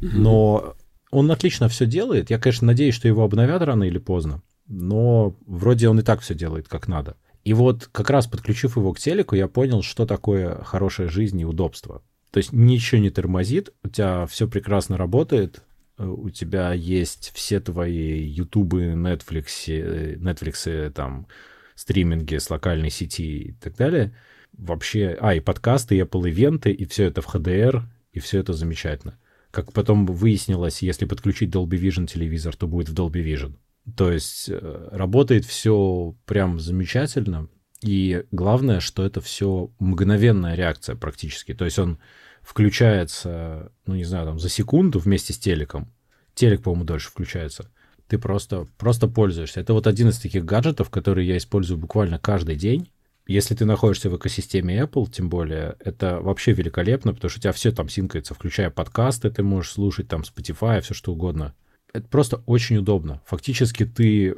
[0.00, 0.10] Mm-hmm.
[0.12, 0.74] Но
[1.10, 2.30] он отлично все делает.
[2.30, 6.34] Я, конечно, надеюсь, что его обновят рано или поздно, но вроде он и так все
[6.34, 7.16] делает как надо.
[7.44, 11.44] И вот как раз подключив его к телеку, я понял, что такое хорошая жизнь и
[11.44, 12.02] удобство.
[12.30, 15.62] То есть ничего не тормозит, у тебя все прекрасно работает,
[15.98, 19.68] э, у тебя есть все твои ютубы, Netflix,
[20.18, 21.26] Netflix, там,
[21.74, 24.16] стриминги с локальной сети и так далее.
[24.52, 28.52] Вообще, а, и подкасты, и Apple ивенты, и все это в HDR, и все это
[28.52, 29.18] замечательно.
[29.50, 33.54] Как потом выяснилось, если подключить Dolby Vision телевизор, то будет в Dolby Vision.
[33.96, 37.48] То есть э, работает все прям замечательно.
[37.82, 41.52] И главное, что это все мгновенная реакция практически.
[41.52, 41.98] То есть он
[42.40, 45.92] включается, ну не знаю, там за секунду вместе с телеком.
[46.34, 47.70] Телек, по-моему, дольше включается.
[48.08, 49.60] Ты просто, просто пользуешься.
[49.60, 52.90] Это вот один из таких гаджетов, которые я использую буквально каждый день.
[53.26, 57.52] Если ты находишься в экосистеме Apple, тем более, это вообще великолепно, потому что у тебя
[57.52, 61.54] все там синкается, включая подкасты, ты можешь слушать там Spotify, все что угодно
[61.94, 63.22] это просто очень удобно.
[63.24, 64.34] Фактически ты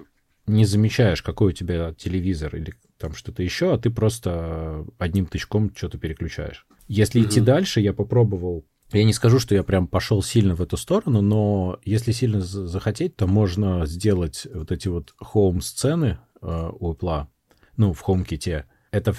[0.46, 5.74] не замечаешь, какой у тебя телевизор или там что-то еще, а ты просто одним тычком
[5.74, 6.66] что-то переключаешь.
[6.86, 7.26] Если mm-hmm.
[7.26, 8.64] идти дальше, я попробовал.
[8.92, 13.16] Я не скажу, что я прям пошел сильно в эту сторону, но если сильно захотеть,
[13.16, 17.26] то можно сделать вот эти вот хоум-сцены э, у Apple,
[17.76, 19.14] ну, в HomeKit, это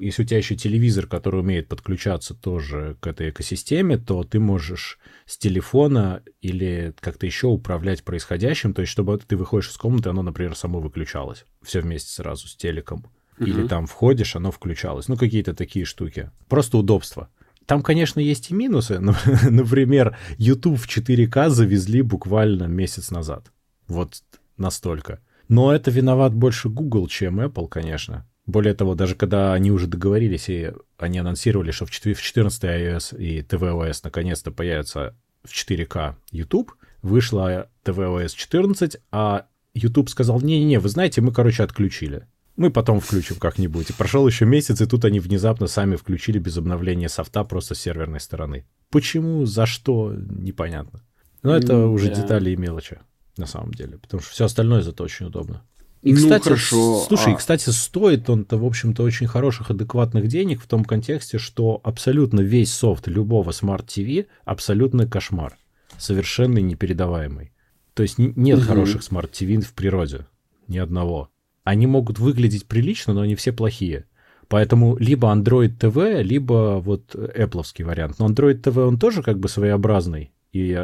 [0.00, 4.98] если у тебя еще телевизор, который умеет подключаться тоже к этой экосистеме, то ты можешь
[5.26, 10.22] с телефона или как-то еще управлять происходящим, то есть чтобы ты выходишь из комнаты, оно,
[10.22, 13.06] например, само выключалось все вместе сразу с телеком.
[13.38, 13.46] Uh-huh.
[13.46, 15.08] Или там входишь, оно включалось.
[15.08, 16.30] Ну, какие-то такие штуки.
[16.48, 17.28] Просто удобство.
[17.66, 18.98] Там, конечно, есть и минусы.
[19.50, 23.52] Например, YouTube в 4К завезли буквально месяц назад.
[23.86, 24.22] Вот
[24.56, 25.20] настолько.
[25.48, 28.26] Но это виноват больше Google, чем Apple, конечно.
[28.48, 33.42] Более того, даже когда они уже договорились, и они анонсировали, что в 14 iOS и
[33.42, 41.20] tvOS наконец-то появится в 4К YouTube, вышла tvOS 14, а YouTube сказал, не-не-не, вы знаете,
[41.20, 42.26] мы, короче, отключили.
[42.56, 43.90] Мы потом включим как-нибудь.
[43.90, 47.80] И прошел еще месяц, и тут они внезапно сами включили без обновления софта просто с
[47.80, 48.64] серверной стороны.
[48.88, 51.02] Почему, за что, непонятно.
[51.42, 52.14] Но это mm, уже да.
[52.14, 52.98] детали и мелочи,
[53.36, 53.98] на самом деле.
[53.98, 55.64] Потому что все остальное зато очень удобно.
[56.02, 57.04] И, ну, кстати, хорошо.
[57.06, 57.36] слушай, а...
[57.36, 62.72] кстати, стоит он-то, в общем-то, очень хороших, адекватных денег в том контексте, что абсолютно весь
[62.72, 65.56] софт любого TV абсолютно кошмар.
[65.98, 67.52] Совершенно непередаваемый.
[67.94, 68.66] То есть нет угу.
[68.66, 70.26] хороших TV в природе.
[70.68, 71.30] Ни одного.
[71.64, 74.04] Они могут выглядеть прилично, но они все плохие.
[74.48, 78.18] Поэтому либо Android TV, либо вот Apple вариант.
[78.18, 80.32] Но Android TV, он тоже как бы своеобразный.
[80.52, 80.82] И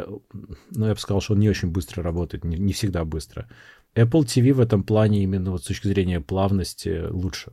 [0.71, 3.47] ну, я бы сказал, что он не очень быстро работает, не, не всегда быстро.
[3.95, 7.51] Apple TV в этом плане именно вот с точки зрения плавности лучше.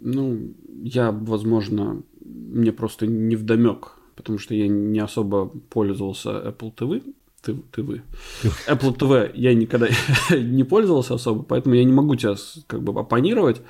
[0.00, 7.02] Ну, я, возможно, мне просто не вдомек, потому что я не особо пользовался Apple TV.
[7.42, 8.02] ты, ты вы.
[8.68, 9.88] Apple TV я никогда
[10.30, 12.34] не пользовался особо, поэтому я не могу тебя
[12.66, 13.60] как бы оппонировать.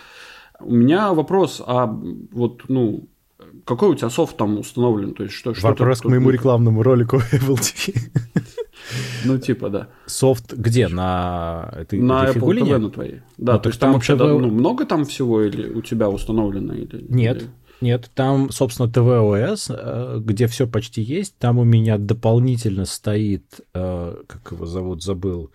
[0.60, 3.08] У меня вопрос, а вот, ну,
[3.64, 5.14] какой у тебя софт там установлен?
[5.14, 7.94] То есть, что, что Вопрос к моему рекламному ролику Apple TV.
[9.24, 9.88] Ну, типа, да.
[10.06, 10.88] Софт где?
[10.88, 13.20] На этой На Apple TV на твоей.
[13.38, 16.74] Да, ну, то есть там вообще ну, много там всего или у тебя установлено?
[16.74, 17.50] Или, Нет, или...
[17.80, 18.10] нет.
[18.14, 21.36] Там, собственно, tvOS, э, где все почти есть.
[21.38, 25.50] Там у меня дополнительно стоит, э, как его зовут, забыл,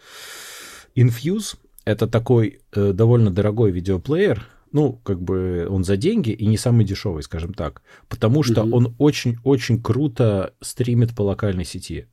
[0.96, 1.56] Infuse.
[1.86, 6.86] Это такой э, довольно дорогой видеоплеер, ну, как бы он за деньги и не самый
[6.86, 8.72] дешевый, скажем так, потому что mm-hmm.
[8.72, 12.08] он очень-очень круто стримит по локальной сети.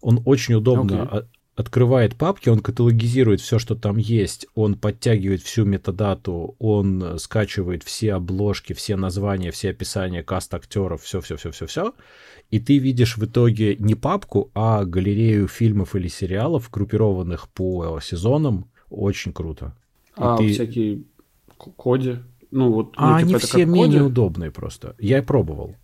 [0.00, 1.26] Он очень удобно okay.
[1.56, 8.14] открывает папки, он каталогизирует все, что там есть, он подтягивает всю метадату, он скачивает все
[8.14, 11.94] обложки, все названия, все описания каст актеров, все-все-все-все-все.
[12.50, 18.70] И ты видишь в итоге не папку, а галерею фильмов или сериалов, группированных по сезонам.
[18.88, 19.76] Очень круто.
[20.16, 20.52] И а ты...
[20.52, 21.02] всякие
[21.56, 22.22] коде?
[22.50, 24.94] Ну, вот, а ну, типа, они все менее удобные просто.
[24.98, 25.74] Я пробовал.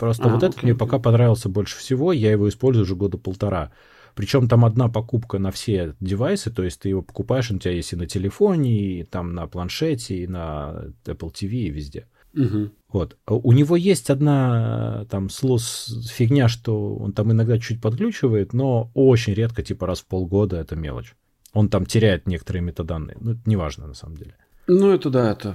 [0.00, 3.70] Просто а, вот этот мне пока понравился больше всего, я его использую уже года полтора.
[4.14, 7.74] Причем там одна покупка на все девайсы, то есть ты его покупаешь, он у тебя
[7.74, 12.06] есть и на телефоне, и там на планшете, и на Apple TV, и везде.
[12.34, 12.70] Угу.
[12.88, 13.18] Вот.
[13.26, 19.34] У него есть одна там слос фигня, что он там иногда чуть подключивает, но очень
[19.34, 21.14] редко, типа раз в полгода, это мелочь.
[21.52, 23.18] Он там теряет некоторые метаданные.
[23.20, 24.34] Ну, это неважно на самом деле.
[24.66, 25.54] Ну, это да, это...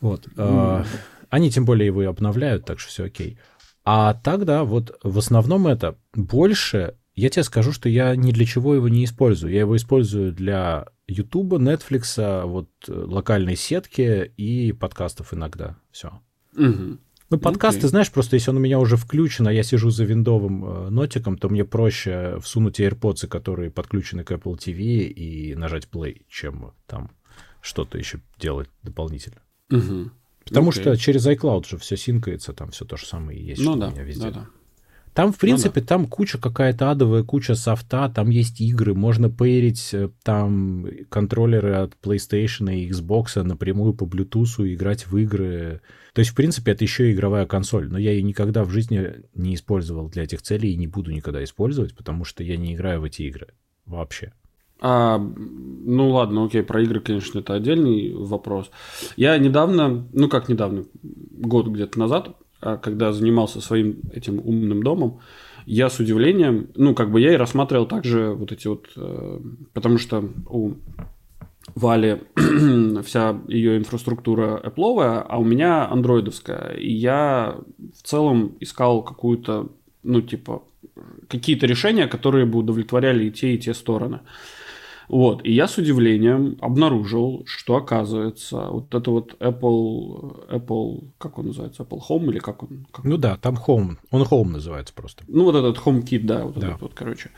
[0.00, 0.26] Вот.
[0.34, 0.84] Mm.
[1.30, 3.38] Они тем более его и обновляют, так что все окей.
[3.90, 8.74] А тогда вот в основном это больше, я тебе скажу, что я ни для чего
[8.74, 9.50] его не использую.
[9.50, 15.78] Я его использую для YouTube, Netflix, вот локальной сетки и подкастов иногда.
[15.90, 16.20] Все.
[16.54, 16.98] Угу.
[17.30, 17.88] Ну, подкасты, okay.
[17.88, 21.38] знаешь, просто если он у меня уже включен, а я сижу за виндовым э, нотиком,
[21.38, 27.10] то мне проще всунуть AirPods, которые подключены к Apple TV, и нажать play, чем там
[27.62, 29.40] что-то еще делать дополнительно.
[29.70, 30.10] Угу.
[30.48, 30.80] Потому okay.
[30.80, 33.90] что через iCloud же все синкается, там все то же самое есть, ну, да, у
[33.92, 34.30] меня везде.
[34.30, 34.46] Да, да.
[35.18, 35.86] Там, в принципе, ну, да.
[35.88, 41.96] там куча какая-то адовая, куча софта, там есть игры, можно пейрить э, там контроллеры от
[42.00, 45.80] PlayStation и Xbox напрямую по Bluetooth и играть в игры.
[46.12, 49.24] То есть, в принципе, это еще и игровая консоль, но я ее никогда в жизни
[49.34, 53.00] не использовал для этих целей и не буду никогда использовать, потому что я не играю
[53.00, 53.48] в эти игры
[53.86, 54.32] вообще.
[54.80, 58.70] А, ну ладно, окей, про игры, конечно, это отдельный вопрос.
[59.16, 65.20] Я недавно, ну как недавно, год где-то назад, а, когда занимался своим этим умным домом,
[65.66, 69.40] я с удивлением, ну как бы я и рассматривал также вот эти вот, э,
[69.74, 70.74] потому что у
[71.74, 72.22] Вали
[73.04, 76.74] вся ее инфраструктура Apple, а у меня андроидовская.
[76.74, 79.68] И я в целом искал какую-то,
[80.02, 80.62] ну типа,
[81.28, 84.20] какие-то решения, которые бы удовлетворяли и те, и те стороны.
[85.08, 91.46] Вот, и я с удивлением обнаружил, что оказывается вот это вот Apple, Apple, как он
[91.46, 92.86] называется, Apple Home или как он?
[92.92, 95.24] Как ну да, там Home, он Home называется просто.
[95.26, 96.68] Ну вот этот HomeKit, да, вот да.
[96.68, 97.30] этот вот, короче,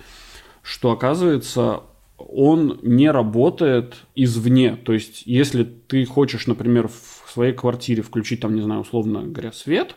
[0.63, 1.83] что оказывается
[2.29, 4.77] он не работает извне.
[4.77, 9.53] То есть, если ты хочешь, например, в своей квартире включить там, не знаю, условно говоря,
[9.53, 9.97] свет,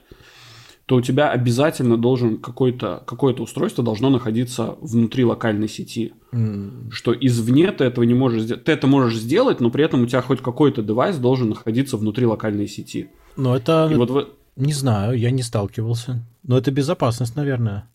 [0.86, 6.14] то у тебя обязательно должен какое-то какое устройство должно находиться внутри локальной сети.
[6.34, 6.92] Mm.
[6.92, 8.66] Что извне ты этого не можешь сделать.
[8.66, 12.26] Ты это можешь сделать, но при этом у тебя хоть какой-то девайс должен находиться внутри
[12.26, 13.10] локальной сети.
[13.38, 13.90] Но это...
[13.92, 14.28] И вот вы...
[14.56, 16.24] Не знаю, я не сталкивался.
[16.44, 17.90] Но это безопасность, наверное.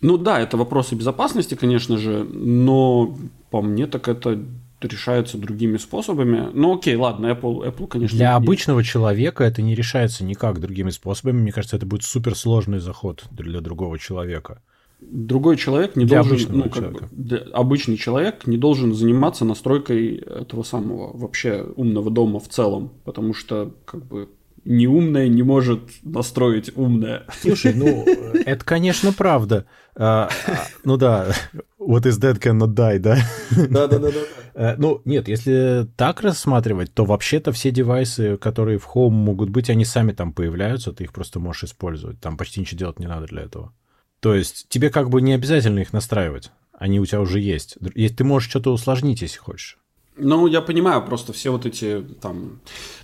[0.00, 3.16] Ну да, это вопросы безопасности, конечно же, но
[3.50, 4.42] по мне так это
[4.88, 6.48] решается другими способами.
[6.52, 8.16] Ну окей, ладно, Apple, Apple конечно...
[8.16, 11.40] Для обычного человека это не решается никак другими способами.
[11.40, 14.62] Мне кажется, это будет суперсложный заход для другого человека.
[15.00, 20.62] Другой человек не для должен, ну, как бы, обычный человек не должен заниматься настройкой этого
[20.62, 24.28] самого вообще умного дома в целом, потому что как бы
[24.64, 27.26] неумное не может настроить умное.
[27.40, 28.04] Слушай, ну,
[28.44, 29.66] это, конечно, правда.
[29.96, 31.32] А, а, ну да,
[31.78, 33.18] what is dead cannot die, да?
[33.50, 34.10] Да-да-да.
[34.54, 39.70] Э, ну, нет, если так рассматривать, то вообще-то все девайсы, которые в Home могут быть,
[39.70, 42.20] они сами там появляются, ты их просто можешь использовать.
[42.20, 43.72] Там почти ничего делать не надо для этого.
[44.20, 46.52] То есть тебе как бы не обязательно их настраивать.
[46.72, 47.76] Они у тебя уже есть.
[48.16, 49.79] Ты можешь что-то усложнить, если хочешь.
[50.20, 52.60] Ну, я понимаю, просто все вот эти там...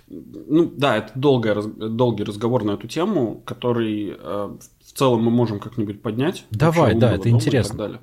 [0.07, 5.59] Ну, да, это долгая, долгий разговор на эту тему, который э, в целом мы можем
[5.59, 6.45] как-нибудь поднять.
[6.51, 7.99] Давай, да, это интересно.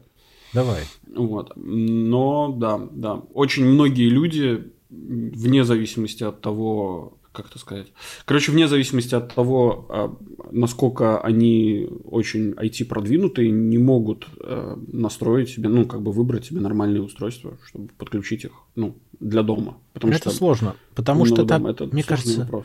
[0.53, 0.83] Давай.
[1.15, 1.53] Вот.
[1.57, 3.23] Но, да, да.
[3.33, 7.93] Очень многие люди, вне зависимости от того, как это сказать.
[8.25, 10.17] Короче, вне зависимости от того, а,
[10.51, 17.03] насколько они очень IT-продвинутые, не могут э, настроить себе, ну, как бы выбрать себе нормальные
[17.03, 19.79] устройства, чтобы подключить их, ну, для дома.
[19.93, 22.65] Потому это что сложно, потому что там, это мне кажется, вопрос.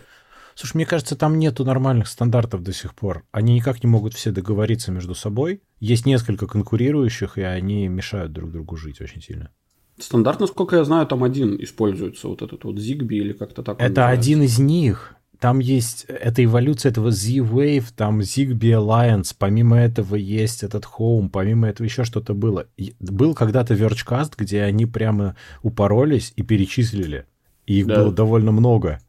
[0.55, 3.23] Слушай, мне кажется, там нету нормальных стандартов до сих пор.
[3.31, 5.61] Они никак не могут все договориться между собой.
[5.79, 9.51] Есть несколько конкурирующих, и они мешают друг другу жить очень сильно.
[9.99, 13.81] Стандарт, насколько я знаю, там один используется, вот этот вот Zigbee или как-то так.
[13.81, 15.15] Это один из них.
[15.39, 21.69] Там есть эта эволюция этого Z-Wave, там Zigbee Alliance, помимо этого есть этот Home, помимо
[21.69, 22.67] этого еще что-то было.
[22.99, 27.25] Был когда-то Vergecast, где они прямо упоролись и перечислили.
[27.65, 27.95] И их да.
[28.03, 28.99] было довольно много.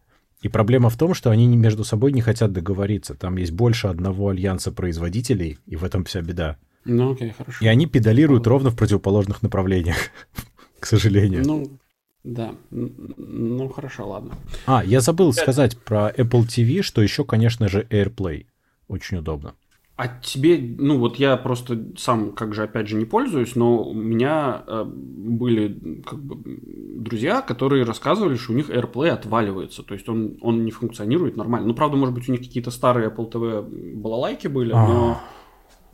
[0.42, 3.14] И проблема в том, что они между собой не хотят договориться.
[3.14, 6.57] Там есть больше одного альянса производителей, и в этом вся беда.
[6.85, 7.59] Ну, окей, хорошо.
[7.62, 9.96] И они педалируют ровно в противоположных направлениях
[10.81, 11.43] к сожалению.
[11.47, 11.79] Ну,
[12.25, 12.55] да.
[12.71, 14.35] Ну, хорошо, ладно.
[14.66, 18.47] А, я забыл сказать про Apple TV, что еще, конечно же, AirPlay.
[18.88, 19.55] Очень удобно.
[19.97, 23.93] А тебе, ну вот я просто сам, как же, опять же, не пользуюсь, но у
[23.93, 26.38] меня э, были как бы
[26.97, 31.69] друзья, которые рассказывали, что у них AirPlay отваливается, то есть он, он не функционирует нормально.
[31.69, 34.88] Ну, правда, может быть, у них какие-то старые Apple TV балалайки были, А-а-а.
[34.88, 35.21] но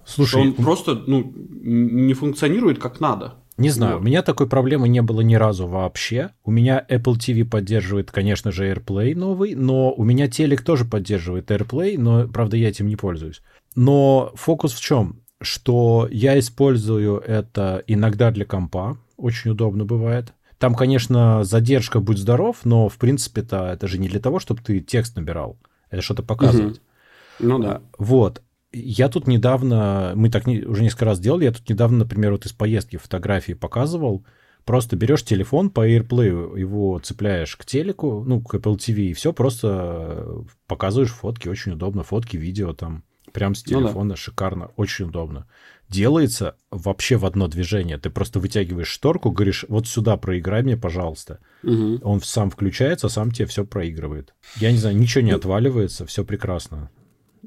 [0.05, 3.35] Слушай, он просто ну, не функционирует как надо.
[3.59, 4.03] Не знаю, вот.
[4.03, 6.31] у меня такой проблемы не было ни разу вообще.
[6.45, 11.51] У меня Apple TV поддерживает, конечно же, AirPlay новый, но у меня телек тоже поддерживает
[11.51, 13.41] AirPlay, но, правда, я этим не пользуюсь.
[13.75, 15.23] Но фокус в чем?
[15.41, 20.35] Что я использую это иногда для компа, очень удобно бывает.
[20.59, 24.81] Там, конечно, задержка будь здоров, но, в принципе-то, это же не для того, чтобы ты
[24.81, 25.59] текст набирал.
[25.91, 26.77] Это что-то показывать.
[26.77, 27.49] Угу.
[27.49, 27.83] Ну да.
[27.99, 28.43] Вот.
[28.79, 32.45] Я тут недавно, мы так не, уже несколько раз делали, я тут недавно, например, вот
[32.47, 34.25] из поездки фотографии показывал,
[34.65, 39.33] просто берешь телефон по AirPlay, его цепляешь к телеку, ну, к Apple TV, и все,
[39.33, 44.17] просто показываешь фотки, очень удобно, фотки, видео там, прям с телефона, ну, да.
[44.17, 45.47] шикарно, очень удобно.
[45.89, 47.97] Делается вообще в одно движение.
[47.97, 51.39] Ты просто вытягиваешь шторку, говоришь, вот сюда проиграй мне, пожалуйста.
[51.63, 52.01] Угу.
[52.03, 54.35] Он сам включается, сам тебе все проигрывает.
[54.57, 56.91] Я не знаю, ничего не ну, отваливается, все прекрасно.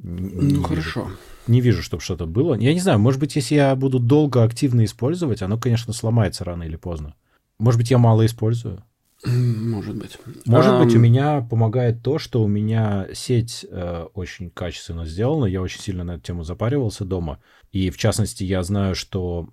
[0.02, 1.04] Не ну, хорошо.
[1.04, 2.56] Вижу, не вижу, чтобы что-то было.
[2.56, 6.64] Я не знаю, может быть, если я буду долго активно использовать, оно, конечно, сломается рано
[6.64, 7.16] или поздно.
[7.60, 8.84] Может быть, я мало использую.
[9.26, 10.18] Может быть.
[10.46, 10.84] Может um...
[10.84, 15.46] быть, у меня помогает то, что у меня сеть э, очень качественно сделана.
[15.46, 17.40] Я очень сильно на эту тему запаривался дома.
[17.72, 19.50] И, в частности, я знаю, что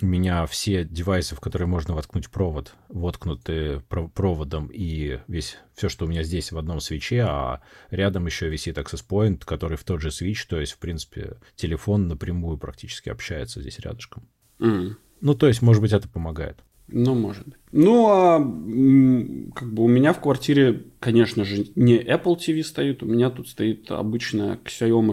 [0.00, 6.04] у меня все девайсы, в которые можно воткнуть провод, воткнуты проводом, и весь все, что
[6.04, 10.00] у меня здесь в одном свече, а рядом еще висит access point, который в тот
[10.00, 14.28] же свич, то есть, в принципе, телефон напрямую практически общается здесь рядышком.
[14.60, 14.94] Mm.
[15.20, 16.62] Ну, то есть, может быть, это помогает.
[16.90, 17.58] Ну, может быть.
[17.70, 23.06] Ну, а как бы у меня в квартире, конечно же, не Apple TV стоит, у
[23.06, 25.12] меня тут стоит обычная Xiaomi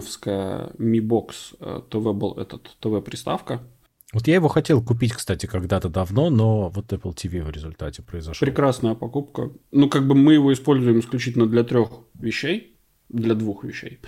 [0.78, 1.58] Mi Box
[1.90, 3.60] TV, э, этот TV-приставка.
[4.12, 8.46] Вот я его хотел купить, кстати, когда-то давно, но вот Apple TV в результате произошел.
[8.46, 9.50] Прекрасная покупка.
[9.72, 12.76] Ну, как бы мы его используем исключительно для трех вещей,
[13.08, 13.98] для двух вещей.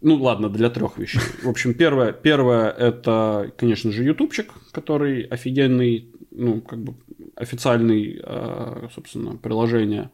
[0.00, 1.20] Ну, ладно, для трех вещей.
[1.42, 6.94] В общем, первое, первое это, конечно же, ютубчик, который офигенный, ну, как бы
[7.36, 10.10] официальный, а, собственно, приложение,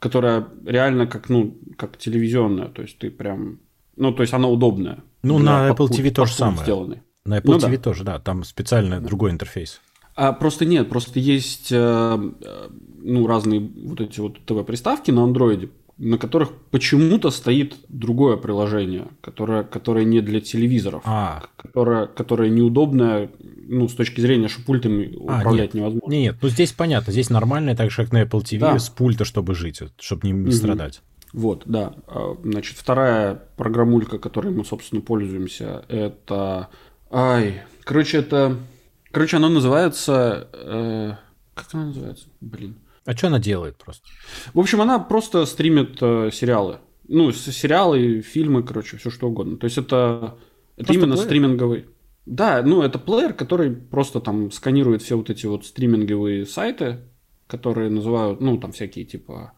[0.00, 3.60] которое реально как, ну, как телевизионное, то есть ты прям,
[3.96, 5.02] ну, то есть оно удобное.
[5.22, 6.62] Ну, на Apple TV то же самое.
[6.62, 7.03] Сделанный.
[7.24, 7.78] На Apple ну, TV да.
[7.78, 9.06] тоже, да, там специально да.
[9.06, 9.80] другой интерфейс.
[10.14, 12.68] А, просто нет, просто есть э, э
[13.06, 19.62] ну, разные вот эти вот ТВ-приставки на андроиде, на которых почему-то стоит другое приложение, которое,
[19.62, 21.44] которое не для телевизоров, а.
[21.56, 25.82] которое, которое неудобное, ну, с точки зрения, что пультами а, управлять нет.
[25.82, 26.10] невозможно.
[26.10, 28.78] Нет, нет, ну здесь понятно, здесь нормальное, так же, как на Apple TV, да.
[28.78, 30.52] с пульта, чтобы жить, чтобы не, не угу.
[30.52, 31.02] страдать.
[31.32, 31.94] Вот, да.
[32.06, 36.68] А, значит, вторая программулька, которой мы, собственно, пользуемся, это
[37.16, 38.58] Ай, короче, это...
[39.12, 40.48] Короче, оно называется...
[40.52, 41.12] Э...
[41.54, 42.26] Как оно называется?
[42.40, 42.74] Блин.
[43.04, 44.08] А что она делает просто?
[44.52, 46.78] В общем, она просто стримит э, сериалы.
[47.06, 49.58] Ну, сериалы, фильмы, короче, все что угодно.
[49.58, 50.36] То есть это,
[50.76, 51.24] это именно плеер?
[51.24, 51.86] стриминговый.
[52.26, 56.98] Да, ну это плеер, который просто там сканирует все вот эти вот стриминговые сайты,
[57.46, 59.52] которые называют, ну, там всякие типа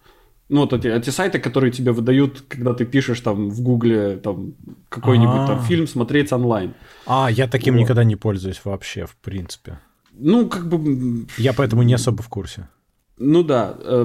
[0.49, 4.55] ну, вот эти, эти сайты, которые тебе выдают, когда ты пишешь там в Гугле там
[4.89, 5.63] какой-нибудь там а.
[5.63, 6.75] фильм смотреть онлайн.
[7.07, 7.81] А, я таким вот.
[7.81, 9.79] никогда не пользуюсь вообще, в принципе.
[10.13, 11.27] Ну, как бы...
[11.37, 12.69] Я поэтому не особо в курсе.
[13.19, 14.03] Ну да, э,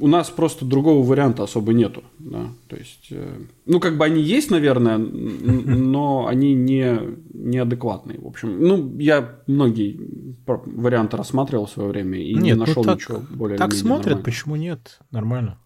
[0.00, 4.20] у нас просто другого варианта особо нету, да, то есть, э, ну как бы они
[4.20, 6.98] есть, наверное, но они не
[7.32, 10.00] неадекватные, в общем, ну я многие
[10.44, 13.58] варианты рассматривал в свое время и нет, не нашел ну, так, ничего более.
[13.58, 15.60] Так смотрят, почему нет, нормально.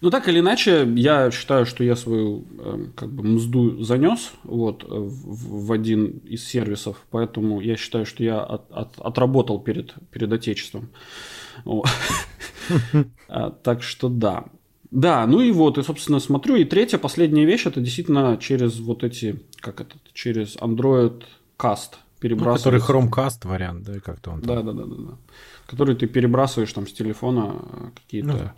[0.00, 4.84] Ну, так или иначе, я считаю, что я свою э, как бы мзду занес вот,
[4.84, 10.32] в, в один из сервисов, поэтому я считаю, что я от, от, отработал перед, перед
[10.32, 10.90] Отечеством.
[13.62, 14.44] Так что да.
[14.90, 16.56] Да, ну и вот, и, собственно, смотрю.
[16.56, 21.22] И третья, последняя вещь, это действительно через вот эти, как это, через Android
[21.58, 22.72] Cast перебрасывать.
[22.72, 24.40] Ну, который Chromecast вариант, да, как-то он.
[24.40, 25.18] Да, да, да, да, да.
[25.66, 28.54] Который ты перебрасываешь там с телефона э, какие-то ну, да.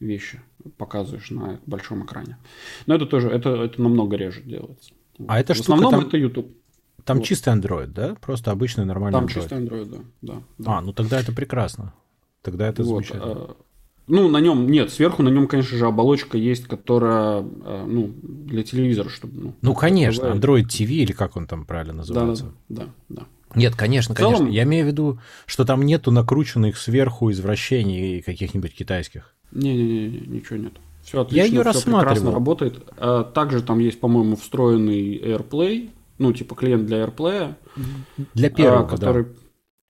[0.00, 0.42] вещи,
[0.76, 2.36] показываешь на большом экране.
[2.86, 4.92] Но это тоже, это, это намного реже делается.
[5.26, 6.00] А это В основном там...
[6.06, 6.54] это YouTube.
[7.04, 7.26] Там вот.
[7.26, 8.16] чистый Android, да?
[8.20, 9.34] Просто обычный нормальный Там Android.
[9.34, 9.98] чистый Android, да.
[10.22, 10.78] да, да.
[10.78, 11.94] А, ну тогда это прекрасно.
[12.44, 13.32] Тогда это вот, замечательно.
[13.32, 13.56] А,
[14.06, 18.62] ну, на нем нет, сверху на нем, конечно же, оболочка есть, которая, э, ну, для
[18.62, 19.32] телевизора, чтобы.
[19.40, 22.52] Ну, ну конечно, Android TV или как он там правильно называется.
[22.68, 23.22] Да, да, да.
[23.54, 24.34] Нет, конечно, целом...
[24.34, 24.52] конечно.
[24.52, 29.34] Я имею в виду, что там нету накрученных сверху извращений каких-нибудь китайских.
[29.52, 30.74] Не-не-не, ничего нет.
[31.02, 32.00] Все отлично, Я ее все рассматривал.
[32.00, 32.82] прекрасно работает.
[32.98, 37.54] А также там есть, по-моему, встроенный AirPlay, ну, типа клиент для AirPlay.
[38.34, 39.24] Для первого, который...
[39.24, 39.30] да.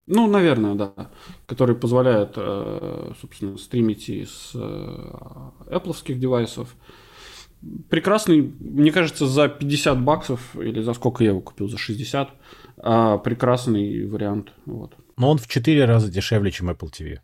[0.07, 0.93] Ну, наверное, да.
[1.45, 4.59] Который позволяет, э, собственно, стримить из э,
[5.67, 6.75] Apple девайсов.
[7.89, 12.29] Прекрасный, мне кажется, за 50 баксов, или за сколько я его купил, за 60,
[12.77, 14.51] а, прекрасный вариант.
[14.65, 14.95] Вот.
[15.17, 17.19] Но он в 4 раза дешевле, чем Apple TV.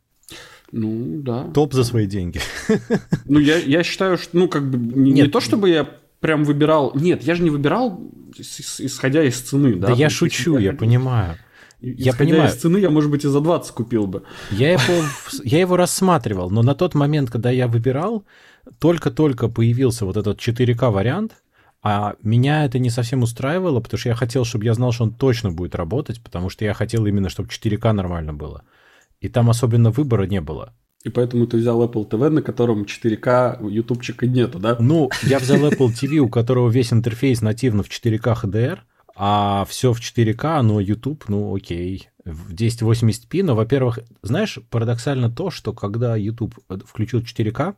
[0.71, 1.45] Ну, да.
[1.53, 2.39] Топ за свои деньги.
[3.25, 6.91] Ну, я, я считаю, что, ну, как бы, не, не то, чтобы я прям выбирал...
[6.95, 7.99] Нет, я же не выбирал,
[8.37, 9.87] исходя из цены, да?
[9.87, 11.37] Да я шучу, я понимаю.
[11.79, 12.49] Я понимаю.
[12.49, 14.23] из цены я, может быть, и за 20 купил бы.
[14.51, 15.05] Я его,
[15.43, 18.25] я его рассматривал, но на тот момент, когда я выбирал,
[18.79, 21.33] только-только появился вот этот 4К вариант,
[21.83, 25.13] а меня это не совсем устраивало, потому что я хотел, чтобы я знал, что он
[25.13, 28.63] точно будет работать, потому что я хотел именно, чтобы 4К нормально было.
[29.21, 30.73] И там особенно выбора не было.
[31.03, 34.77] И поэтому ты взял Apple TV, на котором 4К ютубчика нету, да?
[34.79, 38.79] Ну, я взял Apple TV, у которого весь интерфейс нативно в 4К HDR,
[39.19, 45.49] а все в 4К, но YouTube, ну окей, в 1080p, но, во-первых, знаешь, парадоксально то,
[45.49, 46.55] что когда YouTube
[46.85, 47.75] включил 4К,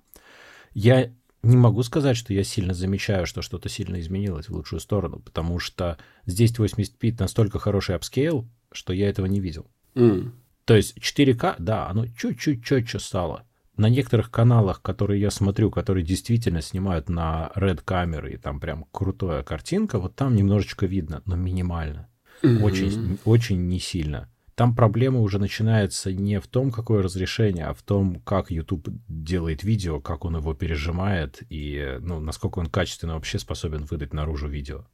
[0.74, 1.12] я
[1.42, 5.60] не могу сказать, что я сильно замечаю, что что-то сильно изменилось в лучшую сторону, потому
[5.60, 9.66] что здесь 1080p настолько хороший upscale, что я этого не видел.
[9.96, 10.32] Mm.
[10.66, 13.46] То есть 4К, да, оно чуть-чуть четче стало
[13.80, 18.86] на некоторых каналах, которые я смотрю, которые действительно снимают на Red камеры, и там прям
[18.92, 22.10] крутая картинка, вот там немножечко видно, но минимально.
[22.44, 22.62] Mm-hmm.
[22.62, 24.30] Очень, очень не сильно.
[24.56, 29.64] Там проблема уже начинается не в том, какое разрешение, а в том, как YouTube делает
[29.64, 34.86] видео, как он его пережимает и ну, насколько он качественно вообще способен выдать наружу видео.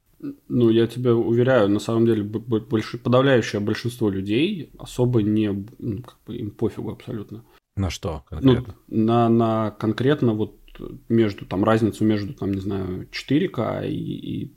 [0.48, 2.92] Ну, я тебя уверяю, на самом деле больш...
[3.02, 5.48] подавляющее большинство людей особо не...
[5.78, 7.42] Ну, как бы им пофигу абсолютно.
[7.76, 8.74] На что конкретно?
[8.88, 10.58] Ну, на, на конкретно вот
[11.08, 14.54] между, там, разницу между, там, не знаю, 4К и, и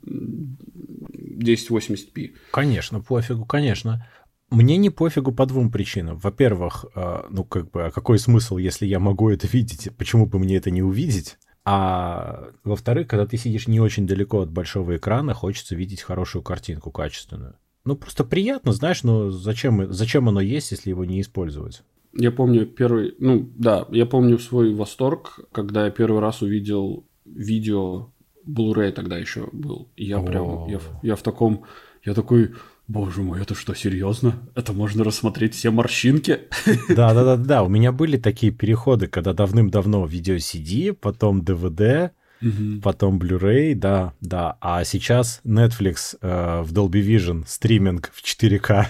[1.40, 2.30] 1080p.
[2.50, 4.06] Конечно, пофигу, конечно.
[4.50, 6.16] Мне не пофигу по двум причинам.
[6.16, 9.88] Во-первых, э, ну, как бы, а какой смысл, если я могу это видеть?
[9.96, 11.38] Почему бы мне это не увидеть?
[11.64, 16.90] А во-вторых, когда ты сидишь не очень далеко от большого экрана, хочется видеть хорошую картинку,
[16.90, 17.54] качественную.
[17.84, 21.82] Ну, просто приятно, знаешь, но зачем, зачем оно есть, если его не использовать?
[22.12, 28.10] Я помню первый, ну да, я помню свой восторг, когда я первый раз увидел видео,
[28.46, 29.88] Blu-ray тогда еще был.
[29.96, 31.64] И я прям, я, я в таком,
[32.04, 32.54] я такой,
[32.88, 34.34] боже мой, это что, серьезно?
[34.54, 36.40] Это можно рассмотреть все морщинки?
[36.88, 37.62] Да, да, да, да.
[37.62, 42.10] У меня были такие переходы, когда давным-давно видео CD, потом DVD,
[42.42, 42.80] Угу.
[42.82, 44.56] Потом Blu-ray, да, да.
[44.60, 48.86] А сейчас Netflix э, в Dolby Vision стриминг в 4К.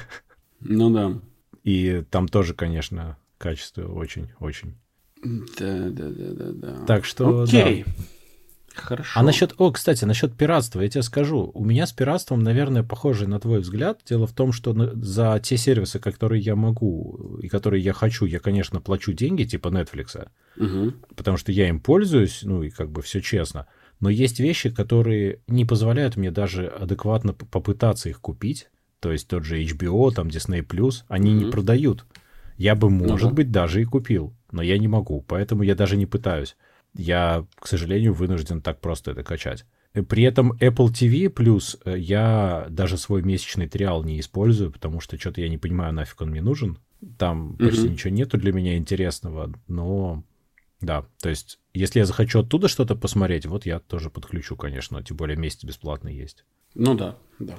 [0.60, 1.20] Ну да.
[1.64, 4.76] И там тоже, конечно, качество очень-очень.
[5.22, 6.86] Да, да, да, да, да.
[6.86, 7.84] Так что, Окей.
[7.86, 7.92] Да.
[8.74, 9.18] Хорошо.
[9.18, 13.28] А насчет, о, кстати, насчет пиратства, я тебе скажу, у меня с пиратством, наверное, похоже
[13.28, 14.00] на твой взгляд.
[14.08, 18.38] Дело в том, что за те сервисы, которые я могу и которые я хочу, я,
[18.38, 20.94] конечно, плачу деньги типа Netflix, угу.
[21.16, 23.66] потому что я им пользуюсь, ну и как бы все честно.
[23.98, 28.70] Но есть вещи, которые не позволяют мне даже адекватно попытаться их купить.
[29.00, 30.64] То есть тот же HBO, там Disney+,
[31.08, 31.34] они mm-hmm.
[31.34, 32.04] не продают.
[32.56, 33.34] Я бы, может uh-huh.
[33.34, 36.56] быть, даже и купил, но я не могу, поэтому я даже не пытаюсь.
[36.94, 39.64] Я, к сожалению, вынужден так просто это качать.
[39.92, 45.18] При этом Apple TV плюс э, я даже свой месячный триал не использую, потому что
[45.18, 46.78] что-то я не понимаю, нафиг он мне нужен.
[47.18, 47.64] Там mm-hmm.
[47.64, 50.22] почти ничего нету для меня интересного, но
[50.80, 55.16] да, то есть если я захочу оттуда что-то посмотреть, вот я тоже подключу, конечно, тем
[55.16, 56.44] более месяц бесплатный есть.
[56.74, 57.56] Ну да, да.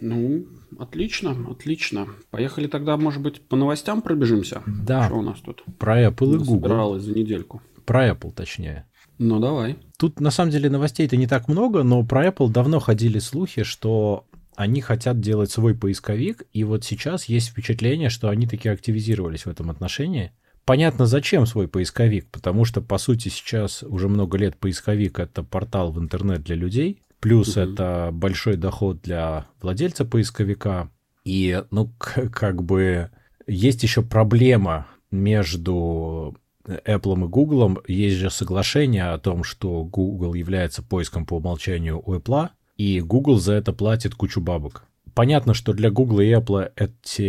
[0.00, 0.46] Ну,
[0.78, 2.06] отлично, отлично.
[2.30, 4.62] Поехали тогда, может быть, по новостям пробежимся?
[4.66, 5.06] Да.
[5.06, 5.64] Что у нас тут?
[5.78, 6.62] Про Apple и Google.
[6.62, 7.62] Собиралась за недельку.
[7.84, 8.86] Про Apple, точнее.
[9.18, 9.76] Ну, давай.
[9.98, 14.26] Тут, на самом деле, новостей-то не так много, но про Apple давно ходили слухи, что
[14.54, 19.50] они хотят делать свой поисковик, и вот сейчас есть впечатление, что они таки активизировались в
[19.50, 20.32] этом отношении.
[20.64, 25.92] Понятно, зачем свой поисковик, потому что, по сути, сейчас уже много лет поисковик— это портал
[25.92, 27.60] в интернет для людей, плюс угу.
[27.60, 30.90] это большой доход для владельца поисковика,
[31.24, 31.92] и, ну,
[32.32, 33.10] как бы
[33.46, 37.82] есть еще проблема между Apple и Google.
[37.86, 43.38] Есть же соглашение о том, что Google является поиском по умолчанию у Apple, и Google
[43.38, 44.84] за это платит кучу бабок.
[45.14, 47.22] Понятно, что для Google и Apple эти,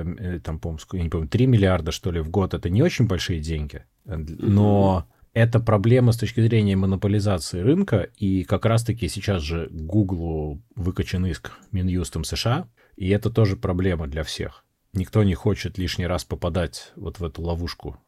[0.00, 3.06] э, там, по я не помню, 3 миллиарда, что ли, в год, это не очень
[3.06, 5.06] большие деньги, но
[5.36, 11.52] это проблема с точки зрения монополизации рынка, и как раз-таки сейчас же Google выкачан иск
[11.72, 14.64] Минюстом США, и это тоже проблема для всех.
[14.94, 17.98] Никто не хочет лишний раз попадать вот в эту ловушку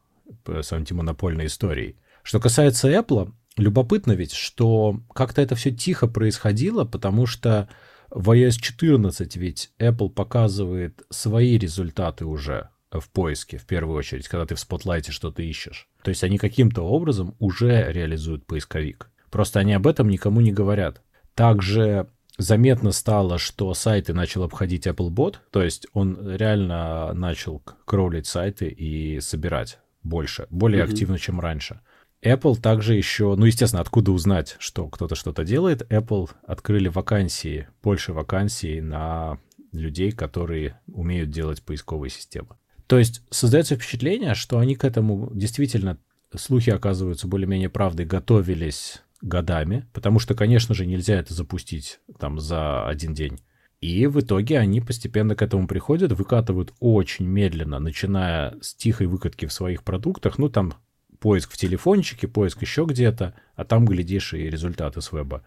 [0.46, 1.96] с антимонопольной историей.
[2.22, 7.68] Что касается Apple, любопытно ведь, что как-то это все тихо происходило, потому что
[8.08, 14.46] в iOS 14 ведь Apple показывает свои результаты уже в поиске, в первую очередь, когда
[14.46, 15.88] ты в Spotlight что-то ищешь.
[16.02, 19.10] То есть они каким-то образом уже реализуют поисковик.
[19.30, 21.02] Просто они об этом никому не говорят.
[21.34, 22.08] Также
[22.38, 29.20] заметно стало, что сайты начал обходить Applebot, то есть он реально начал кроулить сайты и
[29.20, 30.88] собирать больше, более mm-hmm.
[30.88, 31.80] активно, чем раньше.
[32.24, 38.12] Apple также еще, ну, естественно, откуда узнать, что кто-то что-то делает, Apple открыли вакансии, больше
[38.12, 39.38] вакансий на
[39.72, 42.56] людей, которые умеют делать поисковые системы.
[42.88, 45.98] То есть создается впечатление, что они к этому действительно,
[46.34, 52.88] слухи оказываются более-менее правдой, готовились годами, потому что, конечно же, нельзя это запустить там за
[52.88, 53.40] один день.
[53.82, 59.44] И в итоге они постепенно к этому приходят, выкатывают очень медленно, начиная с тихой выкатки
[59.44, 60.72] в своих продуктах, ну там
[61.20, 65.44] поиск в телефончике, поиск еще где-то, а там, глядишь, и результаты с веба.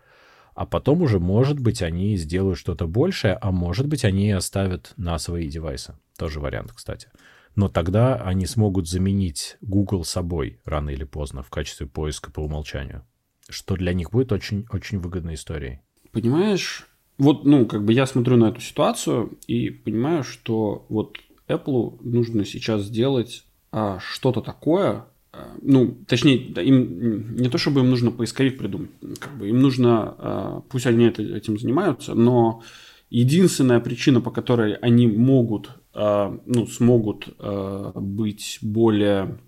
[0.54, 5.18] А потом уже, может быть, они сделают что-то большее, а может быть, они оставят на
[5.18, 5.96] свои девайсы.
[6.22, 7.07] Тоже вариант, кстати.
[7.55, 13.03] Но тогда они смогут заменить Google собой рано или поздно в качестве поиска по умолчанию.
[13.49, 15.80] Что для них будет очень-очень выгодной историей.
[16.11, 16.86] Понимаешь,
[17.17, 21.17] вот, ну, как бы я смотрю на эту ситуацию и понимаю, что вот
[21.47, 27.89] Apple нужно сейчас сделать а, что-то такое, а, ну, точнее, им не то чтобы им
[27.89, 32.61] нужно поисковик придумать, как бы им нужно, а, пусть они это, этим занимаются, но
[33.09, 39.39] единственная причина, по которой они могут, ну, смогут а, быть более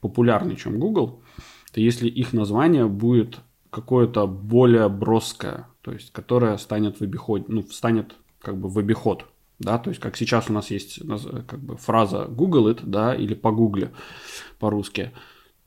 [0.00, 1.22] популярны, чем Google,
[1.70, 3.38] это если их название будет
[3.70, 9.26] какое-то более броское, то есть которое станет в обиход, ну, станет как бы в обиход,
[9.58, 11.00] да, то есть как сейчас у нас есть
[11.46, 13.90] как бы фраза Google it, да, или погугли
[14.58, 15.12] по-русски,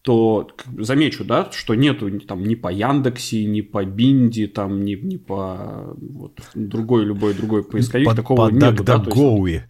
[0.01, 5.17] то замечу, да, что нету там ни по Яндексе, ни по Бинди, там, ни, ни
[5.17, 8.83] по вот, другой, любой другой поисковик, по, такого по нету.
[8.83, 9.63] Да, есть,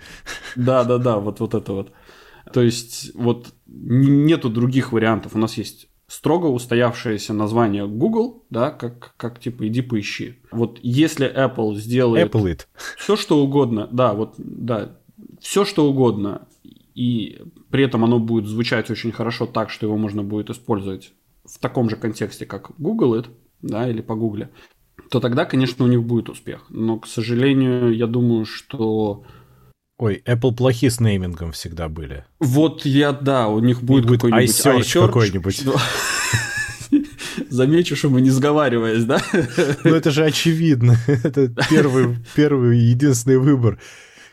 [0.56, 1.92] да, да, да, вот, вот это вот.
[2.54, 5.36] То есть вот нету других вариантов.
[5.36, 10.40] У нас есть строго устоявшееся название Google, да, как, как типа иди поищи.
[10.52, 12.68] Вот если Apple сделает Apple it.
[12.98, 14.98] все что угодно, да, вот, да,
[15.40, 16.48] все что угодно,
[17.00, 17.40] и
[17.72, 21.14] при этом оно будет звучать очень хорошо так, что его можно будет использовать
[21.46, 23.28] в таком же контексте, как Google it,
[23.62, 24.50] да, или по Гугле,
[25.10, 26.66] то тогда, конечно, у них будет успех.
[26.68, 29.24] Но, к сожалению, я думаю, что
[29.98, 32.26] Ой, Apple плохи с неймингом всегда были.
[32.42, 35.64] Вот я, да, у них будет, будет какой-нибудь iSearch какой-нибудь.
[37.50, 39.22] Замечу, что мы не сговариваясь, да?
[39.86, 40.98] Ну это же очевидно.
[41.08, 43.80] Это первый, первый единственный выбор.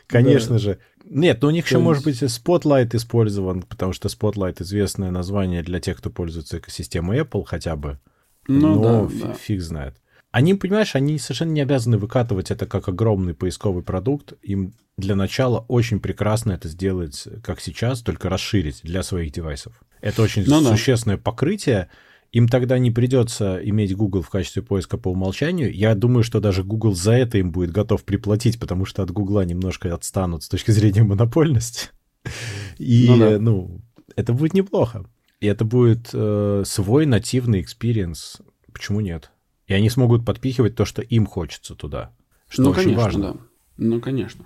[0.07, 0.59] Конечно да.
[0.59, 0.79] же.
[1.09, 5.79] Нет, но у них еще, может быть, Spotlight использован, потому что Spotlight известное название для
[5.79, 7.99] тех, кто пользуется экосистемой Apple хотя бы.
[8.47, 9.33] Ну, но да, да.
[9.33, 9.95] фиг знает.
[10.31, 14.33] Они, понимаешь, они совершенно не обязаны выкатывать это как огромный поисковый продукт.
[14.41, 19.81] Им для начала очень прекрасно это сделать, как сейчас, только расширить для своих девайсов.
[20.01, 21.23] Это очень ну, существенное да.
[21.23, 21.89] покрытие.
[22.37, 25.73] Им тогда не придется иметь Google в качестве поиска по умолчанию.
[25.73, 29.41] Я думаю, что даже Google за это им будет готов приплатить, потому что от Google
[29.41, 31.89] немножко отстанут с точки зрения монопольности.
[32.77, 33.39] И, ну, да.
[33.39, 33.81] ну
[34.15, 35.09] это будет неплохо.
[35.39, 38.37] И это будет э, свой нативный experience.
[38.71, 39.31] Почему нет?
[39.65, 42.13] И они смогут подпихивать то, что им хочется туда.
[42.47, 43.33] Что ну, очень конечно, важно.
[43.33, 43.39] да.
[43.77, 44.45] Ну, конечно.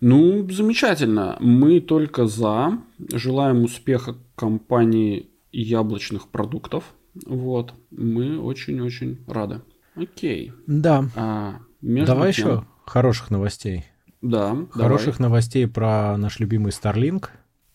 [0.00, 1.36] Ну, замечательно.
[1.40, 2.78] Мы только за.
[3.12, 6.94] Желаем успеха компании яблочных продуктов.
[7.26, 7.74] Вот.
[7.90, 9.62] Мы очень-очень рады.
[9.94, 10.52] Окей.
[10.66, 11.08] Да.
[11.16, 12.48] А, давай тем...
[12.48, 13.84] еще хороших новостей.
[14.22, 14.56] Да.
[14.70, 15.30] Хороших давай.
[15.30, 17.28] новостей про наш любимый Starlink.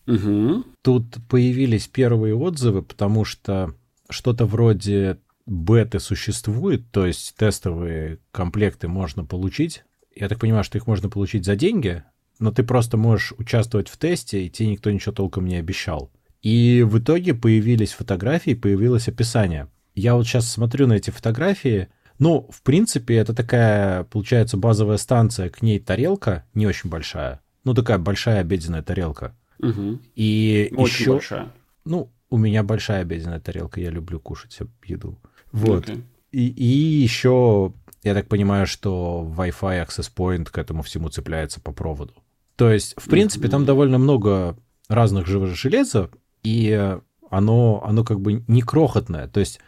[0.06, 0.64] Угу.
[0.82, 3.74] Тут появились первые отзывы, потому что
[4.10, 9.84] что-то вроде беты существует, то есть тестовые комплекты можно получить.
[10.14, 12.04] Я так понимаю, что их можно получить за деньги,
[12.38, 16.10] но ты просто можешь участвовать в тесте, и тебе никто ничего толком не обещал.
[16.44, 19.68] И в итоге появились фотографии, появилось описание.
[19.94, 21.88] Я вот сейчас смотрю на эти фотографии,
[22.18, 27.72] ну, в принципе, это такая, получается, базовая станция, к ней тарелка, не очень большая, ну,
[27.72, 29.34] такая большая обеденная тарелка.
[29.58, 30.00] Угу.
[30.16, 31.12] И Очень еще...
[31.12, 31.52] большая.
[31.86, 35.18] Ну, у меня большая обеденная тарелка, я люблю кушать еду.
[35.50, 35.84] Вот.
[35.84, 36.04] Окей.
[36.30, 37.72] И, и еще,
[38.02, 42.12] я так понимаю, что Wi-Fi Access Point к этому всему цепляется по проводу.
[42.56, 46.10] То есть, в принципе, там довольно много разных железа,
[46.44, 46.98] и
[47.30, 49.26] оно, оно как бы не крохотное.
[49.26, 49.60] То есть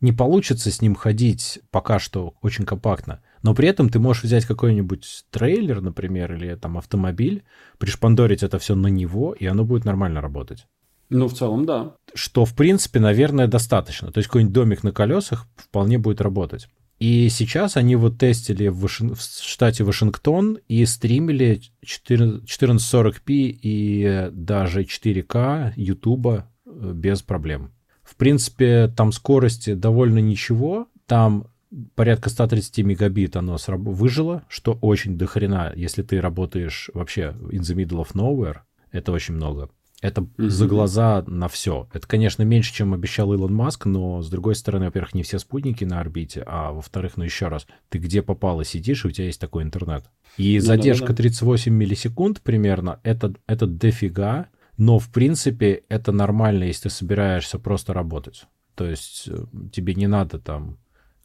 [0.00, 3.22] не получится с ним ходить пока что очень компактно.
[3.42, 7.44] Но при этом ты можешь взять какой-нибудь трейлер, например, или там автомобиль,
[7.78, 10.66] пришпандорить это все на него, и оно будет нормально работать.
[11.10, 11.94] Ну, в целом, да.
[12.14, 14.10] Что, в принципе, наверное, достаточно.
[14.10, 16.68] То есть какой-нибудь домик на колесах вполне будет работать.
[16.98, 24.30] И сейчас они вот тестили в, Вашин- в штате Вашингтон и стримили 4- 1440p и
[24.32, 27.72] даже 4К Ютуба э, без проблем.
[28.02, 30.88] В принципе, там скорости довольно ничего.
[31.06, 31.48] Там
[31.94, 37.74] порядка 130 мегабит оно сраб- выжило, что очень дохрена, если ты работаешь вообще in the
[37.74, 38.58] middle of nowhere.
[38.92, 39.70] Это очень много.
[40.04, 40.50] Это Мгм.
[40.50, 41.88] за глаза на все.
[41.94, 45.84] Это, конечно, меньше, чем обещал Илон Маск, но, с другой стороны, во-первых, не все спутники
[45.84, 49.40] на орбите, а во-вторых, ну еще раз, ты где попало сидишь, и у тебя есть
[49.40, 50.04] такой интернет.
[50.36, 50.76] И Да-да-да-да.
[50.76, 57.58] задержка 38 миллисекунд примерно, это, это дофига, но, в принципе, это нормально, если ты собираешься
[57.58, 58.44] просто работать.
[58.74, 60.76] То есть э, тебе не надо там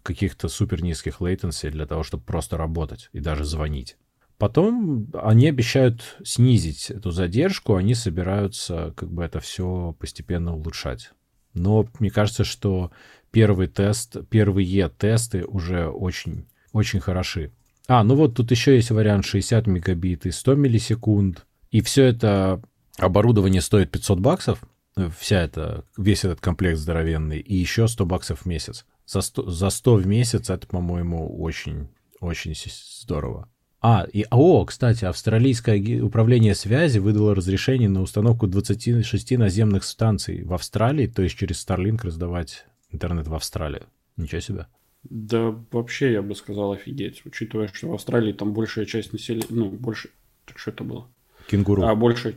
[0.04, 3.98] каких-то супер низких latency для того, чтобы просто работать и даже звонить.
[4.40, 11.12] Потом они обещают снизить эту задержку, они собираются как бы это все постепенно улучшать.
[11.54, 12.92] Но мне кажется, что
[13.32, 17.52] первый тест, первые тесты уже очень, очень хороши.
[17.90, 21.46] А, ну вот тут еще есть вариант 60 мегабит и 100 миллисекунд.
[21.70, 22.62] И все это
[22.98, 24.64] оборудование стоит 500 баксов,
[24.96, 28.86] э, вся эта, весь этот комплект здоровенный, и еще 100 баксов в месяц.
[29.06, 31.90] За 100, за 100 в месяц это, по-моему, очень,
[32.22, 32.56] очень
[33.02, 33.50] здорово.
[33.82, 40.54] А, и, о, кстати, австралийское управление связи выдало разрешение на установку 26 наземных станций в
[40.54, 43.84] Австралии, то есть через Starlink раздавать интернет в Австралии.
[44.18, 44.68] Ничего себе.
[45.04, 47.22] Да, вообще, я бы сказал, офигеть.
[47.26, 49.46] Учитывая, что в Австралии там большая часть населения...
[49.50, 50.10] Ну, больше...
[50.46, 51.08] Так что это было?
[51.48, 51.84] Кенгуру.
[51.84, 52.36] А большая...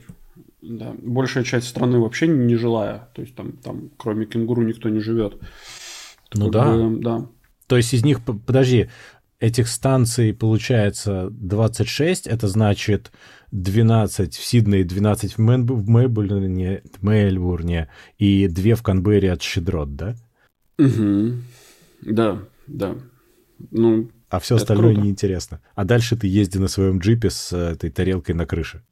[0.60, 3.08] Да, большая часть страны вообще не жилая.
[3.14, 5.40] То есть там, там кроме кенгуру никто не живет.
[6.34, 6.76] ну Как да.
[6.76, 7.26] бы, да.
[7.66, 8.90] То есть из них, подожди,
[9.42, 13.10] этих станций получается 26, это значит
[13.50, 17.88] 12 в Сиднее, 12 в, Мэн- в Мельбурне, Мельбурне
[18.18, 20.14] и 2 в Канберре от Щедрот, да?
[20.78, 21.42] Мгм.
[22.02, 22.38] Да,
[22.68, 22.94] да.
[23.70, 25.02] Ну, А все остальное круто.
[25.06, 25.60] неинтересно.
[25.74, 28.82] А дальше ты езди на своем джипе с э, этой тарелкой на крыше.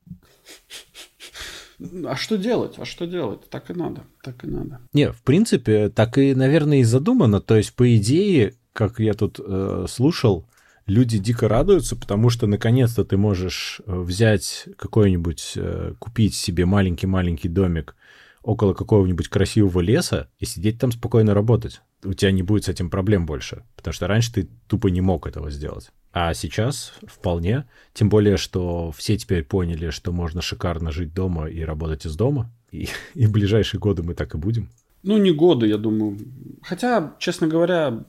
[2.07, 2.75] а что делать?
[2.79, 3.49] А что делать?
[3.51, 4.03] Так и надо.
[4.23, 4.81] Так и надо.
[4.93, 7.41] Не, в принципе, так и, наверное, и задумано.
[7.41, 10.47] То есть, по идее, как я тут э, слушал,
[10.87, 17.49] люди дико радуются, потому что наконец-то ты можешь э, взять какой-нибудь, э, купить себе маленький-маленький
[17.49, 17.95] домик
[18.43, 21.83] около какого-нибудь красивого леса и сидеть там спокойно работать.
[22.03, 25.27] У тебя не будет с этим проблем больше, потому что раньше ты тупо не мог
[25.27, 25.91] этого сделать.
[26.13, 31.61] А сейчас вполне, тем более, что все теперь поняли, что можно шикарно жить дома и
[31.63, 34.71] работать из дома, и, и в ближайшие годы мы так и будем.
[35.03, 36.19] Ну, не годы, я думаю.
[36.63, 38.05] Хотя, честно говоря,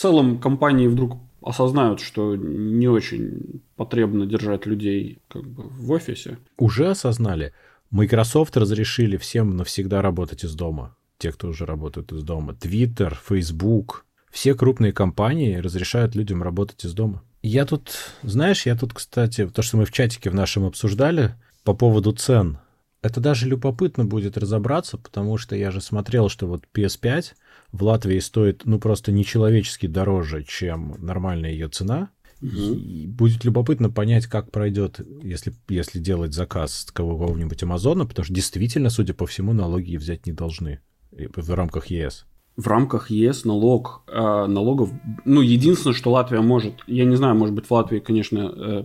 [0.00, 6.38] целом компании вдруг осознают, что не очень потребно держать людей как бы в офисе.
[6.58, 7.52] Уже осознали.
[7.90, 10.96] Microsoft разрешили всем навсегда работать из дома.
[11.18, 12.52] Те, кто уже работают из дома.
[12.52, 14.06] Twitter, Facebook.
[14.30, 17.22] Все крупные компании разрешают людям работать из дома.
[17.42, 17.90] Я тут,
[18.22, 21.34] знаешь, я тут, кстати, то, что мы в чатике в нашем обсуждали
[21.64, 22.58] по поводу цен,
[23.02, 27.32] это даже любопытно будет разобраться, потому что я же смотрел, что вот PS5
[27.72, 32.10] в Латвии стоит, ну, просто нечеловечески дороже, чем нормальная ее цена.
[32.42, 38.32] И будет любопытно понять, как пройдет, если, если делать заказ с какого-нибудь Амазона, потому что
[38.32, 40.80] действительно, судя по всему, налоги взять не должны
[41.12, 42.24] в рамках ЕС.
[42.56, 44.90] В рамках ЕС налог, э, налогов,
[45.24, 48.84] ну, единственное, что Латвия может, я не знаю, может быть, в Латвии, конечно, э,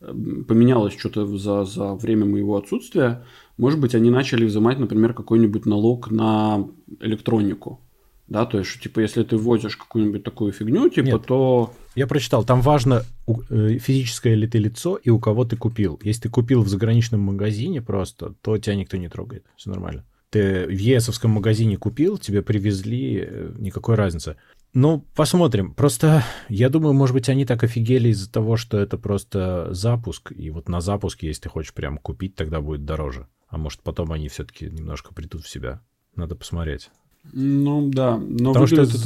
[0.00, 0.14] э,
[0.46, 3.24] поменялось что-то за, за время моего отсутствия,
[3.56, 6.66] может быть, они начали взимать, например, какой-нибудь налог на
[7.00, 7.80] электронику.
[8.26, 11.26] Да, то есть, типа, если ты ввозишь какую-нибудь такую фигню, типа, Нет.
[11.26, 13.04] то Я прочитал, там важно,
[13.50, 16.00] э, физическое ли ты лицо и у кого ты купил.
[16.02, 19.44] Если ты купил в заграничном магазине просто, то тебя никто не трогает.
[19.56, 20.04] Все нормально.
[20.30, 24.36] Ты в ЕСовском магазине купил, тебе привезли, э, никакой разницы.
[24.74, 25.72] Ну, посмотрим.
[25.72, 30.50] Просто, я думаю, может быть, они так офигели из-за того, что это просто запуск, и
[30.50, 33.28] вот на запуске, если ты хочешь прям купить, тогда будет дороже.
[33.48, 35.80] А может, потом они все-таки немножко придут в себя.
[36.16, 36.90] Надо посмотреть.
[37.32, 38.18] Ну, да.
[38.18, 38.98] Но Потому что это...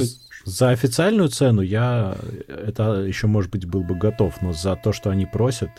[0.43, 2.17] за официальную цену я
[2.47, 5.69] это еще, может быть, был бы готов, но за то, что они просят,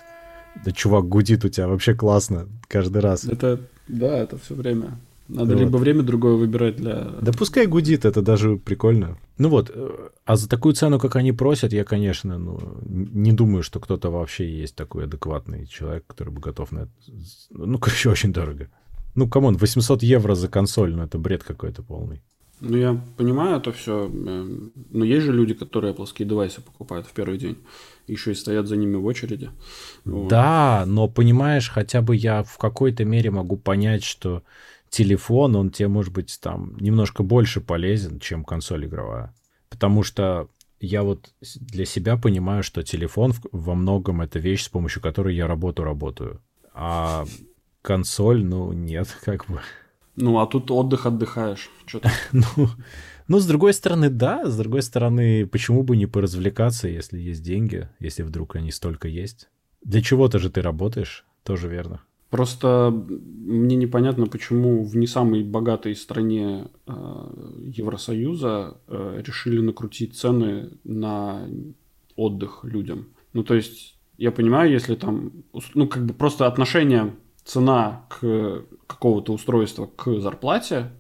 [0.65, 3.25] да чувак гудит у тебя вообще классно каждый раз.
[3.25, 4.99] Это, да, это все время.
[5.31, 5.61] Надо вот.
[5.61, 7.05] либо время другое выбирать для...
[7.21, 9.17] Да пускай гудит, это даже прикольно.
[9.39, 13.63] Ну вот, э, а за такую цену, как они просят, я, конечно, ну, не думаю,
[13.63, 16.91] что кто-то вообще есть такой адекватный человек, который бы готов на это...
[17.51, 18.69] Ну, короче, очень дорого.
[19.15, 22.23] Ну, come on, 800 евро за консоль, ну, это бред какой-то полный.
[22.61, 24.59] Ну, я понимаю это все, э,
[24.91, 27.57] но есть же люди, которые эпловские девайсы покупают в первый день,
[28.09, 29.51] еще и стоят за ними в очереди.
[30.05, 34.43] Да, но понимаешь, хотя бы я в какой-то мере могу понять, что
[34.91, 39.35] телефон, он тебе, может быть, там немножко больше полезен, чем консоль игровая.
[39.69, 40.49] Потому что
[40.81, 45.47] я вот для себя понимаю, что телефон во многом это вещь, с помощью которой я
[45.47, 46.43] работу работаю.
[46.75, 47.25] А
[47.83, 49.61] консоль, ну, нет, как бы.
[50.17, 51.71] Ну, а тут отдых отдыхаешь.
[52.33, 52.69] ну,
[53.29, 54.45] ну, с другой стороны, да.
[54.45, 59.49] С другой стороны, почему бы не поразвлекаться, если есть деньги, если вдруг они столько есть?
[59.83, 62.03] Для чего-то же ты работаешь, тоже верно.
[62.31, 62.93] Просто
[63.45, 66.93] мне непонятно, почему в не самой богатой стране э,
[67.65, 71.49] Евросоюза э, решили накрутить цены на
[72.15, 73.09] отдых людям.
[73.33, 75.33] Ну, то есть, я понимаю, если там,
[75.75, 80.93] ну, как бы просто отношение цена к какого-то устройства к зарплате,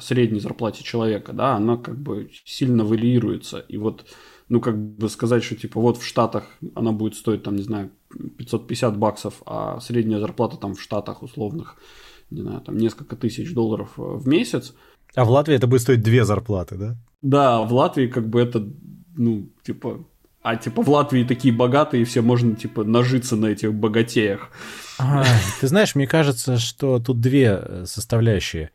[0.00, 3.58] средней зарплате человека, да, она как бы сильно варьируется.
[3.58, 4.06] И вот,
[4.48, 6.44] ну, как бы сказать, что типа вот в Штатах
[6.74, 7.90] она будет стоить, там, не знаю,
[8.38, 11.76] 550 баксов, а средняя зарплата там в Штатах условных,
[12.30, 14.74] не знаю, там несколько тысяч долларов э, в месяц.
[15.14, 16.96] А в Латвии это будет стоить две зарплаты, да?
[17.22, 18.68] Да, в Латвии как бы это,
[19.16, 20.04] ну, типа,
[20.42, 24.50] а типа в Латвии такие богатые, все можно типа нажиться на этих богатеях.
[24.98, 25.24] А,
[25.60, 28.70] ты знаешь, мне кажется, что тут две э, составляющие.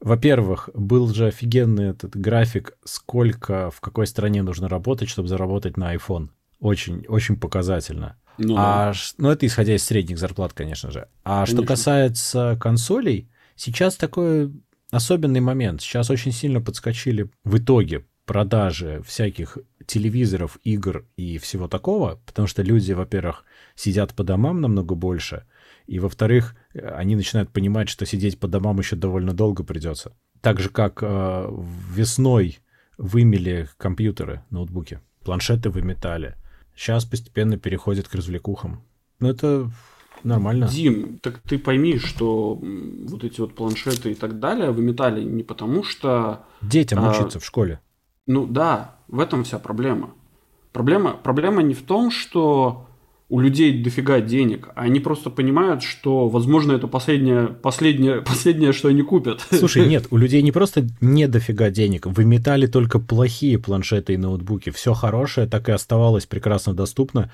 [0.00, 5.94] Во-первых, был же офигенный этот график, сколько в какой стране нужно работать, чтобы заработать на
[5.94, 6.28] iPhone.
[6.60, 8.16] Очень, очень показательно.
[8.38, 8.98] Ну, а, да.
[9.18, 11.08] ну, это исходя из средних зарплат, конечно же.
[11.24, 11.56] А конечно.
[11.56, 14.52] что касается консолей, сейчас такой
[14.90, 15.80] особенный момент.
[15.80, 22.62] Сейчас очень сильно подскочили в итоге продажи всяких телевизоров, игр и всего такого, потому что
[22.62, 23.44] люди, во-первых,
[23.76, 25.44] сидят по домам намного больше,
[25.86, 30.12] и, во-вторых, они начинают понимать, что сидеть по домам еще довольно долго придется.
[30.40, 31.48] Так же, как э,
[31.92, 32.58] весной
[32.98, 36.34] вымели компьютеры, ноутбуки, планшеты выметали.
[36.74, 38.82] Сейчас постепенно переходят к развлекухам.
[39.20, 39.70] Ну, это
[40.22, 40.68] нормально.
[40.68, 45.84] Дим, так ты пойми, что вот эти вот планшеты и так далее выметали не потому,
[45.84, 46.44] что...
[46.60, 47.80] Детям а, учиться в школе.
[48.26, 50.10] Ну да, в этом вся проблема.
[50.72, 52.85] Проблема, проблема не в том, что
[53.28, 58.88] у людей дофига денег, а они просто понимают, что, возможно, это последнее, последнее, последнее, что
[58.88, 59.44] они купят.
[59.50, 64.70] Слушай, нет, у людей не просто не дофига денег, выметали только плохие планшеты и ноутбуки.
[64.70, 67.30] Все хорошее так и оставалось прекрасно доступно.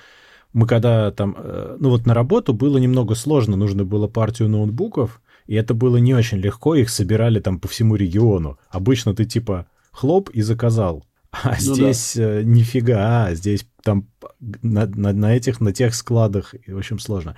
[0.54, 5.20] Мы когда там, э, ну вот на работу было немного сложно, нужно было партию ноутбуков,
[5.46, 8.58] и это было не очень легко, их собирали там по всему региону.
[8.70, 11.04] Обычно ты типа хлоп и заказал.
[11.32, 12.40] А ну здесь да.
[12.40, 14.08] Э, нифига, а здесь там
[14.40, 17.36] на, на, на этих, на тех складах, в общем, сложно.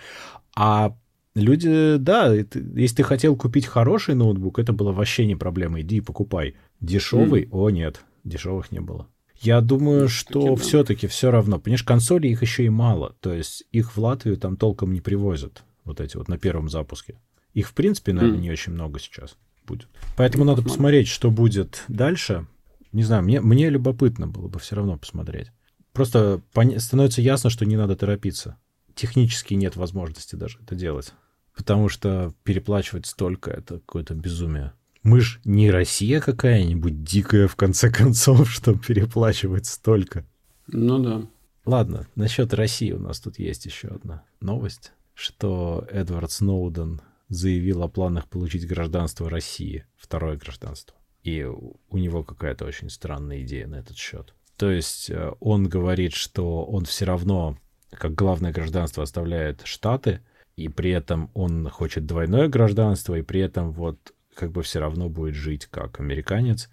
[0.56, 0.96] А
[1.34, 5.96] люди, да, это, если ты хотел купить хороший ноутбук, это было вообще не проблема, иди
[5.96, 6.54] и покупай.
[6.80, 7.48] Дешевый, mm.
[7.52, 9.08] о нет, дешевых не было.
[9.40, 11.58] Я думаю, ну, что все-таки все равно.
[11.58, 13.14] Понимаешь, консолей их еще и мало.
[13.20, 15.64] То есть их в Латвию там толком не привозят.
[15.84, 17.16] Вот эти вот на первом запуске.
[17.52, 18.42] Их, в принципе, наверное, mm.
[18.42, 19.36] не очень много сейчас
[19.66, 19.88] будет.
[20.16, 22.46] Поэтому надо посмотреть, что будет дальше.
[22.92, 25.50] Не знаю, мне, мне любопытно было бы все равно посмотреть.
[25.94, 26.42] Просто
[26.78, 28.58] становится ясно, что не надо торопиться.
[28.94, 31.14] Технически нет возможности даже это делать.
[31.56, 34.72] Потому что переплачивать столько— это какое-то безумие.
[35.04, 40.26] Мы ж не Россия какая-нибудь дикая, в конце концов, чтобы переплачивать столько.
[40.66, 41.28] Ну да.
[41.64, 47.88] Ладно, насчет России у нас тут есть еще одна новость, что Эдвард Сноуден заявил о
[47.88, 50.96] планах получить гражданство России, второе гражданство.
[51.22, 54.34] И у него какая-то очень странная идея на этот счет.
[54.56, 57.58] То есть э, он говорит, что он все равно
[57.90, 60.20] как главное гражданство оставляет Штаты,
[60.56, 65.08] и при этом он хочет двойное гражданство, и при этом вот как бы все равно
[65.08, 66.68] будет жить как американец,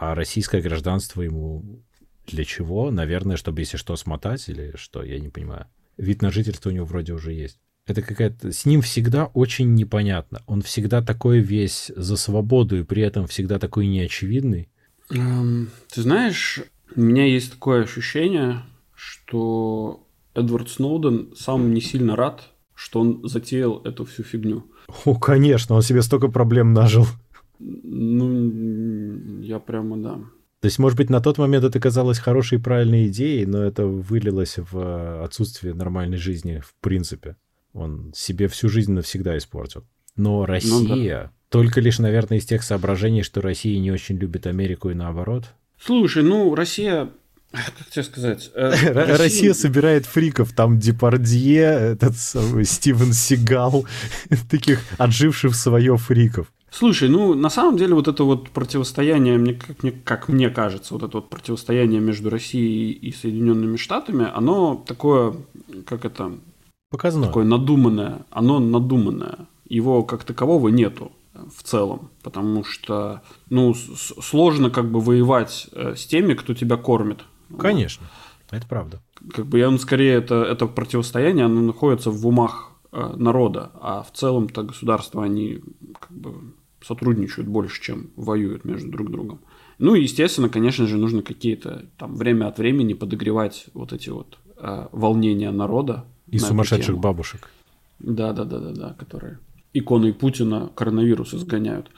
[0.00, 1.82] а российское гражданство ему
[2.26, 2.90] для чего?
[2.90, 5.66] Наверное, чтобы если что смотать или что, я не понимаю.
[5.96, 7.58] Вид на жительство у него вроде уже есть.
[7.86, 8.52] Это какая-то...
[8.52, 10.42] С ним всегда очень непонятно.
[10.46, 14.68] Он всегда такой весь за свободу и при этом всегда такой неочевидный.
[15.10, 16.60] Эм, ты знаешь,
[16.96, 18.62] у меня есть такое ощущение,
[18.94, 24.64] что Эдвард Сноуден сам не сильно рад, что он затеял эту всю фигню.
[25.04, 27.06] О, конечно, он себе столько проблем нажил.
[27.58, 30.20] Ну, я прямо, да.
[30.60, 33.84] То есть, может быть, на тот момент это казалось хорошей и правильной идеей, но это
[33.86, 37.36] вылилось в э, отсутствие нормальной жизни в принципе.
[37.72, 39.84] Он себе всю жизнь навсегда испортил.
[40.14, 41.32] Но Россия, ну, да.
[41.48, 45.52] только лишь, наверное, из тех соображений, что Россия не очень любит Америку и наоборот.
[45.84, 47.10] Слушай, ну, Россия
[47.52, 48.50] как тебе сказать?
[48.54, 49.18] Э, Россия...
[49.18, 53.84] Россия собирает фриков, там Депардье, этот самый Стивен Сигал,
[54.50, 56.52] таких отживших свое фриков.
[56.70, 60.94] Слушай, ну на самом деле вот это вот противостояние, мне, как, мне, как мне кажется,
[60.94, 65.34] вот это вот противостояние между Россией и Соединенными Штатами, оно такое,
[65.84, 66.32] как это,
[66.90, 67.26] Показное.
[67.26, 69.46] такое надуманное, оно надуманное.
[69.68, 76.06] Его как такового нету в целом, потому что, ну, сложно как бы воевать э, с
[76.06, 77.20] теми, кто тебя кормит.
[77.58, 78.06] Конечно,
[78.50, 78.56] вот.
[78.58, 79.00] это правда.
[79.32, 84.02] Как бы я, ну, скорее, это, это противостояние, оно находится в умах э, народа, а
[84.02, 85.60] в целом-то государства, они
[85.98, 86.52] как бы
[86.82, 89.40] сотрудничают больше, чем воюют между друг другом.
[89.78, 94.38] Ну и, естественно, конечно же, нужно какие-то там время от времени подогревать вот эти вот
[94.58, 96.04] э, волнения народа.
[96.28, 97.48] И сумасшедших бабушек.
[97.98, 99.38] Да, да, да, да, да, которые
[99.72, 101.90] иконой Путина коронавирус изгоняют.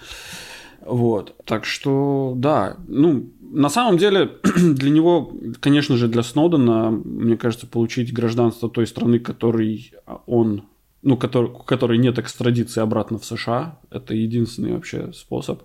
[0.84, 1.34] Вот.
[1.44, 7.66] Так что, да, ну, на самом деле, для него, конечно же, для Сноудена, мне кажется,
[7.66, 9.92] получить гражданство той страны, которой
[10.26, 10.64] он
[11.04, 13.78] ну, который, которой нет экстрадиции обратно в США.
[13.90, 15.62] Это единственный вообще способ.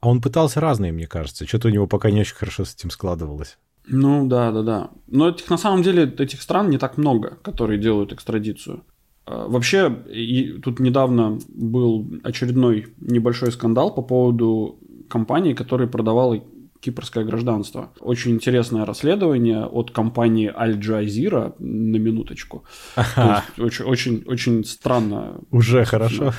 [0.00, 1.46] А он пытался разные, мне кажется.
[1.46, 3.58] Что-то у него пока не очень хорошо с этим складывалось.
[3.86, 4.90] Ну да, да, да.
[5.06, 8.84] Но этих на самом деле этих стран не так много, которые делают экстрадицию.
[9.24, 16.42] А, вообще, и тут недавно был очередной небольшой скандал по поводу компании, которая продавала
[16.80, 17.92] кипрское гражданство.
[18.00, 22.64] Очень интересное расследование от компании Аль Джазира на минуточку.
[22.96, 23.44] Ага.
[23.58, 25.40] очень, очень, очень странно.
[25.50, 26.32] Уже хорошо.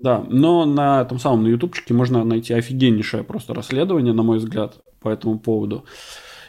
[0.00, 4.82] Да, но на этом самом на ютубчике можно найти офигеннейшее просто расследование, на мой взгляд,
[5.00, 5.84] по этому поводу.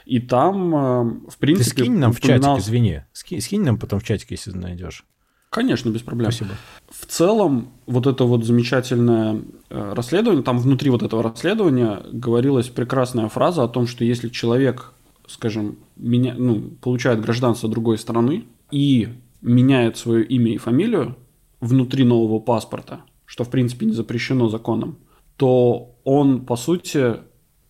[0.05, 1.63] И там, э, в принципе...
[1.63, 2.55] Ты скинь нам упоминал...
[2.55, 3.01] в чатик, извини.
[3.11, 5.03] Скинь, скинь нам потом в чатик, если найдешь.
[5.50, 6.32] Конечно, без проблем.
[6.32, 6.56] Спасибо.
[6.89, 13.30] В целом, вот это вот замечательное э, расследование, там внутри вот этого расследования говорилась прекрасная
[13.30, 14.93] фраза о том, что если человек,
[15.28, 19.10] скажем, меня, ну, получает гражданство другой страны и
[19.41, 21.16] меняет свое имя и фамилию
[21.62, 24.98] внутри нового паспорта, что в принципе не запрещено законом,
[25.38, 27.18] то он, по сути,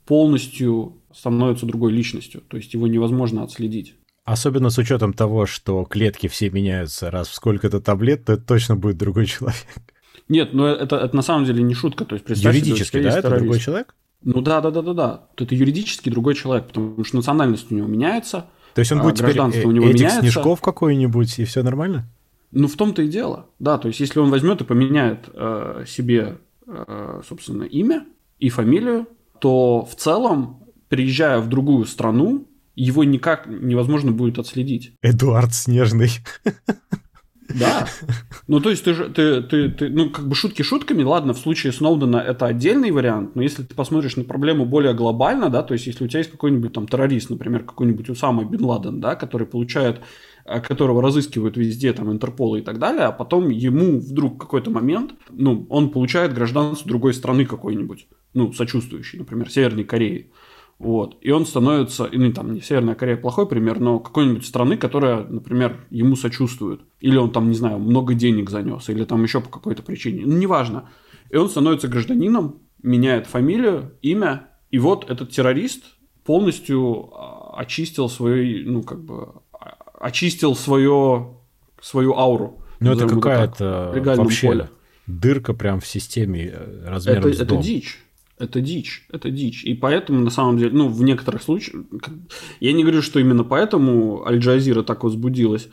[0.06, 2.42] полностью становится другой личностью.
[2.48, 3.96] То есть его невозможно отследить.
[4.26, 8.76] Особенно с учетом того, что клетки все меняются раз в сколько-то таблет, то это точно
[8.76, 9.68] будет другой человек.
[10.28, 12.06] Нет, но это, это на самом деле не шутка.
[12.06, 13.96] То есть, юридически, да, это другой человек?
[14.24, 15.24] Ну да, да, да, да, да.
[15.38, 18.48] Это юридически другой человек, потому что национальность у него меняется.
[18.74, 20.22] То есть он будет а гражданство теперь у него Эдик меняется.
[20.22, 22.10] Снежков какой-нибудь, и все нормально?
[22.52, 23.46] Ну, в том-то и дело.
[23.60, 28.06] Да, то есть, если он возьмет и поменяет э, себе, э, собственно, имя
[28.40, 29.08] и фамилию,
[29.40, 34.94] то в целом, приезжая в другую страну, его никак невозможно будет отследить.
[35.02, 36.10] Эдуард Снежный.
[37.50, 37.88] Да.
[38.48, 41.40] Ну, то есть, ты же, ты, ты, ты, ну, как бы шутки шутками, ладно, в
[41.40, 45.74] случае Сноудена это отдельный вариант, но если ты посмотришь на проблему более глобально, да, то
[45.74, 49.48] есть, если у тебя есть какой-нибудь там террорист, например, какой-нибудь Усама Бен Ладен, да, который
[49.48, 50.02] получает,
[50.46, 55.16] э, которого разыскивают везде, там, Интерпола и так далее, а потом ему вдруг какой-то момент,
[55.32, 60.30] ну, он получает гражданство другой страны какой-нибудь, ну, сочувствующий, например, Северной Кореи.
[60.78, 61.18] Вот.
[61.22, 65.86] И он становится, ну там не Северная Корея плохой пример, но какой-нибудь страны, которая, например,
[65.90, 66.82] ему сочувствует.
[67.00, 70.24] Или он там, не знаю, много денег занес, или там еще по какой-то причине.
[70.26, 70.90] Ну, неважно.
[71.30, 75.86] И он становится гражданином, меняет фамилию, имя, и вот этот террорист
[76.26, 81.36] полностью а, очистил свою, ну, как бы, а, очистил свое,
[81.82, 82.62] свою ауру.
[82.82, 84.70] Ну, это какая-то вообще поле.
[85.08, 87.60] дырка прям в системе э, размером это, с дом.
[87.60, 88.04] Это дичь.
[88.38, 89.64] Это дичь, это дичь.
[89.64, 91.84] И поэтому, на самом деле, ну, в некоторых случаях,
[92.60, 95.70] я не говорю, что именно поэтому Аль-Джазира так возбудилась,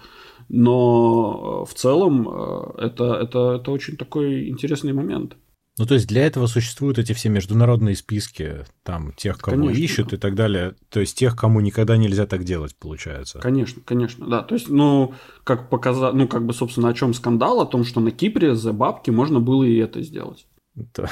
[0.49, 5.37] но э, в целом э, это, это, это очень такой интересный момент.
[5.79, 10.13] Ну, то есть для этого существуют эти все международные списки, там, тех, кого конечно, ищут
[10.13, 10.75] и так далее.
[10.91, 13.39] То есть тех, кому никогда нельзя так делать, получается.
[13.39, 14.43] Конечно, конечно, да.
[14.43, 18.01] То есть, ну, как показать, ну, как бы, собственно, о чем скандал, о том, что
[18.01, 20.47] на Кипре за бабки можно было и это сделать.
[20.75, 21.11] Да.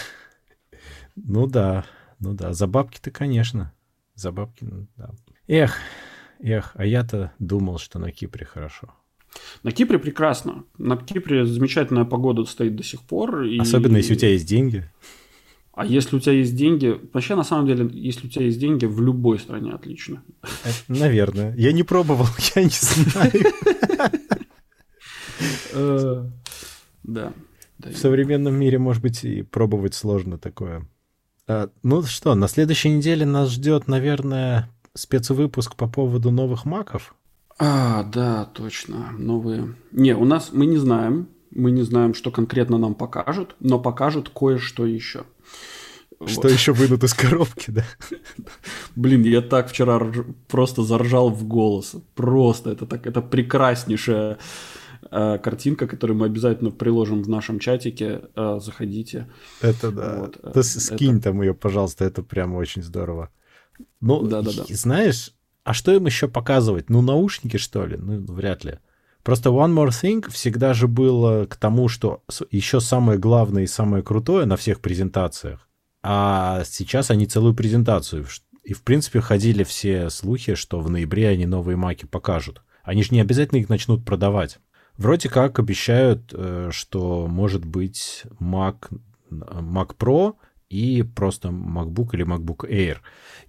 [1.16, 1.84] Ну да,
[2.18, 3.72] ну да, за бабки-то, конечно.
[4.14, 5.10] За бабки, ну да.
[5.46, 5.78] Эх,
[6.40, 8.94] эх, а я-то думал, что на Кипре хорошо.
[9.62, 10.64] На Кипре прекрасно.
[10.78, 13.42] На Кипре замечательная погода стоит до сих пор.
[13.42, 13.58] И...
[13.58, 14.90] Особенно если у тебя есть деньги.
[15.72, 18.84] А если у тебя есть деньги, вообще на самом деле, если у тебя есть деньги,
[18.84, 20.22] в любой стране отлично.
[20.88, 21.54] Наверное.
[21.56, 23.32] Я не пробовал, я не знаю.
[25.72, 26.26] Э,
[27.02, 27.32] да.
[27.78, 30.86] В современном мире, может быть, и пробовать сложно такое.
[31.50, 37.16] А, ну что, на следующей неделе нас ждет, наверное, спецвыпуск по поводу новых маков.
[37.58, 39.10] А, да, точно.
[39.18, 39.74] Новые.
[39.90, 41.28] Не, у нас мы не знаем.
[41.50, 45.24] Мы не знаем, что конкретно нам покажут, но покажут кое-что еще.
[46.24, 46.52] Что вот.
[46.52, 47.84] еще выйдут из коробки, да?
[48.94, 50.00] Блин, я так вчера
[50.46, 51.96] просто заржал в голос.
[52.14, 54.38] Просто это так, это прекраснейшая э,
[55.10, 58.22] картинка, которую мы обязательно приложим в нашем чатике.
[58.36, 59.28] Э, заходите.
[59.60, 60.16] Это да.
[60.20, 61.24] Вот, э, Ты скинь это...
[61.24, 63.30] там ее, пожалуйста, это прямо очень здорово.
[64.00, 64.64] Ну, да, да, да.
[64.68, 65.32] знаешь,
[65.64, 66.90] а что им еще показывать?
[66.90, 67.96] Ну, наушники, что ли?
[67.96, 68.78] Ну, вряд ли.
[69.22, 74.02] Просто One More Thing всегда же было к тому, что еще самое главное и самое
[74.02, 75.68] крутое на всех презентациях.
[76.02, 78.26] А сейчас они целую презентацию.
[78.64, 82.62] И, в принципе, ходили все слухи, что в ноябре они новые маки покажут.
[82.82, 84.58] Они же не обязательно их начнут продавать.
[84.96, 88.90] Вроде как обещают, э, что может быть Mac,
[89.30, 90.34] Mac Pro
[90.68, 92.98] и просто MacBook или MacBook Air.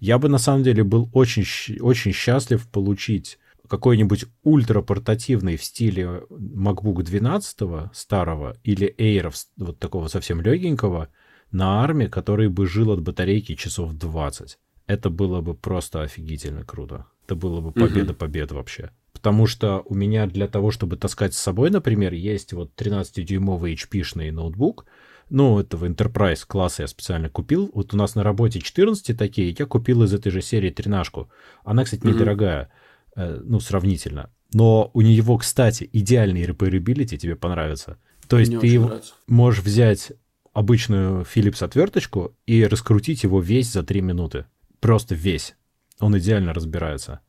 [0.00, 1.44] Я бы на самом деле был очень,
[1.80, 3.38] очень счастлив получить
[3.68, 11.08] какой-нибудь ультрапортативный в стиле MacBook 12 старого или Air вот такого совсем легенького
[11.52, 14.58] на арме, который бы жил от батарейки часов 20.
[14.86, 17.06] Это было бы просто офигительно круто.
[17.24, 18.90] Это было бы победа побед вообще.
[19.22, 24.32] Потому что у меня для того, чтобы таскать с собой, например, есть вот 13-дюймовый HP-шный
[24.32, 24.84] ноутбук,
[25.30, 27.70] ну, этого Enterprise класса я специально купил.
[27.72, 31.30] Вот у нас на работе 14 такие, я купил из этой же серии тринашку.
[31.62, 32.72] Она, кстати, недорогая,
[33.16, 33.42] mm-hmm.
[33.44, 34.30] ну, сравнительно.
[34.52, 37.98] Но у него, кстати, идеальный repairability тебе понравится.
[38.26, 39.14] То есть Мне ты нравится.
[39.28, 40.12] можешь взять
[40.52, 44.46] обычную Philips отверточку и раскрутить его весь за 3 минуты.
[44.80, 45.54] Просто весь.
[46.00, 47.20] Он идеально разбирается.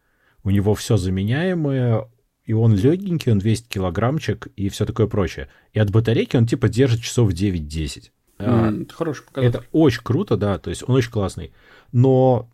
[0.43, 2.07] У него все заменяемое,
[2.45, 5.49] и он легенький, он весит килограммчик и все такое прочее.
[5.71, 8.11] И от батарейки он типа держит часов 9-10.
[8.39, 9.57] Mm, это хороший показатель.
[9.57, 11.53] Это очень круто, да, то есть он очень классный.
[11.91, 12.49] Но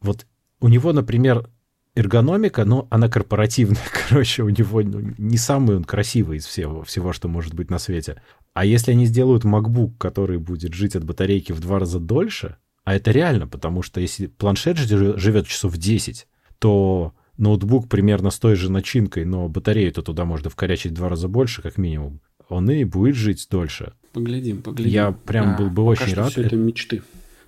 [0.00, 0.26] вот
[0.60, 1.48] у него, например,
[1.94, 7.12] эргономика, но она корпоративная, короче, у него ну, не самый он красивый из всего, всего,
[7.12, 8.22] что может быть на свете.
[8.52, 12.94] А если они сделают MacBook, который будет жить от батарейки в два раза дольше, а
[12.94, 16.26] это реально, потому что если планшет живет часов 10,
[16.58, 21.28] то ноутбук примерно с той же начинкой, но батарею-то туда можно вкорячить в два раза
[21.28, 23.94] больше, как минимум, он и будет жить дольше.
[24.12, 24.92] Поглядим, поглядим.
[24.92, 26.32] Я прям а, был бы очень рад.
[26.32, 27.02] Все это мечты.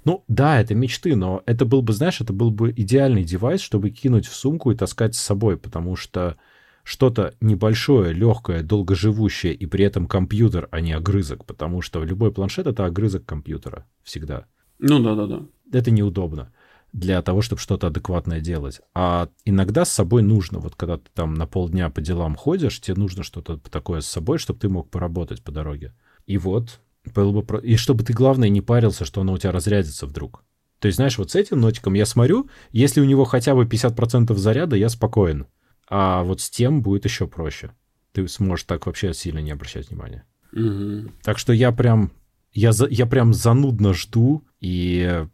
[0.04, 3.90] Ну, да, это мечты, но это был бы, знаешь, это был бы идеальный девайс, чтобы
[3.90, 6.36] кинуть в сумку и таскать с собой, потому что
[6.84, 12.66] что-то небольшое, легкое, долгоживущее и при этом компьютер, а не огрызок, потому что любой планшет—
[12.68, 14.46] это огрызок компьютера всегда.
[14.78, 15.42] Ну да-да-да.
[15.72, 16.52] Это неудобно
[16.96, 18.80] для того, чтобы что-то адекватное делать.
[18.94, 22.96] А иногда с собой нужно, вот когда ты там на полдня по делам ходишь, тебе
[22.96, 25.92] нужно что-то такое с собой, чтобы ты мог поработать по дороге.
[26.24, 26.80] И вот,
[27.14, 30.42] было бы и чтобы ты, главное, не парился, что оно у тебя разрядится вдруг.
[30.78, 34.34] То есть, знаешь, вот с этим нотиком я смотрю, если у него хотя бы 50%
[34.34, 35.46] заряда, я спокоен.
[35.88, 37.72] А вот с тем будет еще проще.
[38.12, 40.24] Ты сможешь так вообще сильно не обращать внимания.
[40.54, 41.10] Угу.
[41.22, 42.10] Так что я прям,
[42.54, 45.26] я, за, я прям занудно жду, и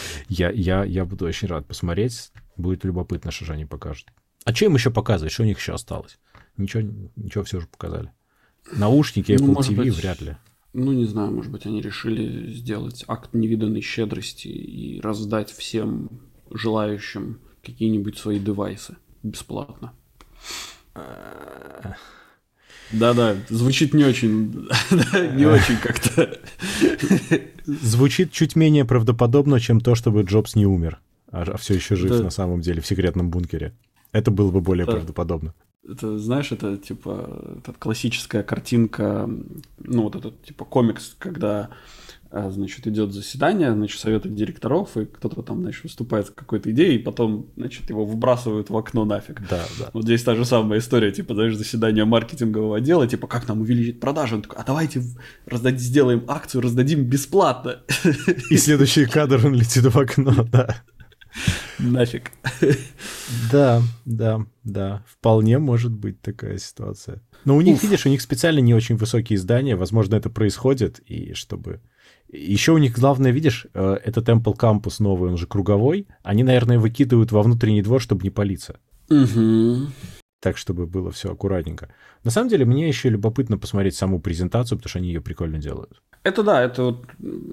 [0.28, 2.30] я, я, я буду очень рад посмотреть.
[2.56, 4.08] Будет любопытно, что же они покажут.
[4.44, 5.32] А что им еще показывать?
[5.32, 6.18] Что у них еще осталось?
[6.56, 6.82] Ничего,
[7.16, 8.12] ничего все уже показали.
[8.72, 10.36] Наушники Apple ну, TV быть, вряд ли.
[10.72, 16.10] Ну, не знаю, может быть, они решили сделать акт невиданной щедрости и раздать всем
[16.50, 19.92] желающим какие-нибудь свои девайсы бесплатно.
[22.92, 24.68] Да-да, звучит не очень,
[25.34, 26.38] не очень как-то.
[27.64, 32.20] Звучит чуть менее правдоподобно, чем то, чтобы Джобс не умер, а, а все еще жив
[32.22, 33.72] на самом деле в секретном бункере.
[34.12, 35.54] Это было бы более правдоподобно.
[35.88, 39.28] Это, знаешь, это типа это классическая картинка,
[39.78, 41.70] ну вот этот типа комикс, когда
[42.32, 46.98] значит, идет заседание, значит, совета директоров, и кто-то там, значит, выступает с какой-то идеей, и
[46.98, 49.42] потом, значит, его выбрасывают в окно нафиг.
[49.50, 49.90] Да, да.
[49.92, 54.00] Вот здесь та же самая история, типа, знаешь, заседание маркетингового отдела, типа, как нам увеличить
[54.00, 54.36] продажи?
[54.36, 55.02] Он такой, а давайте
[55.46, 57.80] раздать, сделаем акцию, раздадим бесплатно.
[58.50, 60.82] И следующий кадр он летит в окно, да.
[61.78, 62.30] Нафиг.
[63.50, 65.02] Да, да, да.
[65.06, 67.22] Вполне может быть такая ситуация.
[67.44, 67.82] Но у них, Уф.
[67.82, 69.74] видишь, у них специально не очень высокие здания.
[69.74, 71.80] Возможно, это происходит, и чтобы
[72.32, 76.06] еще у них главное, видишь, э, этот Temple Campus новый, он же круговой.
[76.22, 78.80] Они, наверное, выкидывают во внутренний двор, чтобы не палиться.
[79.10, 79.88] Угу.
[80.40, 81.94] так, чтобы было все аккуратненько.
[82.24, 86.00] На самом деле, мне еще любопытно посмотреть саму презентацию, потому что они ее прикольно делают.
[86.24, 87.06] Это да, это вот,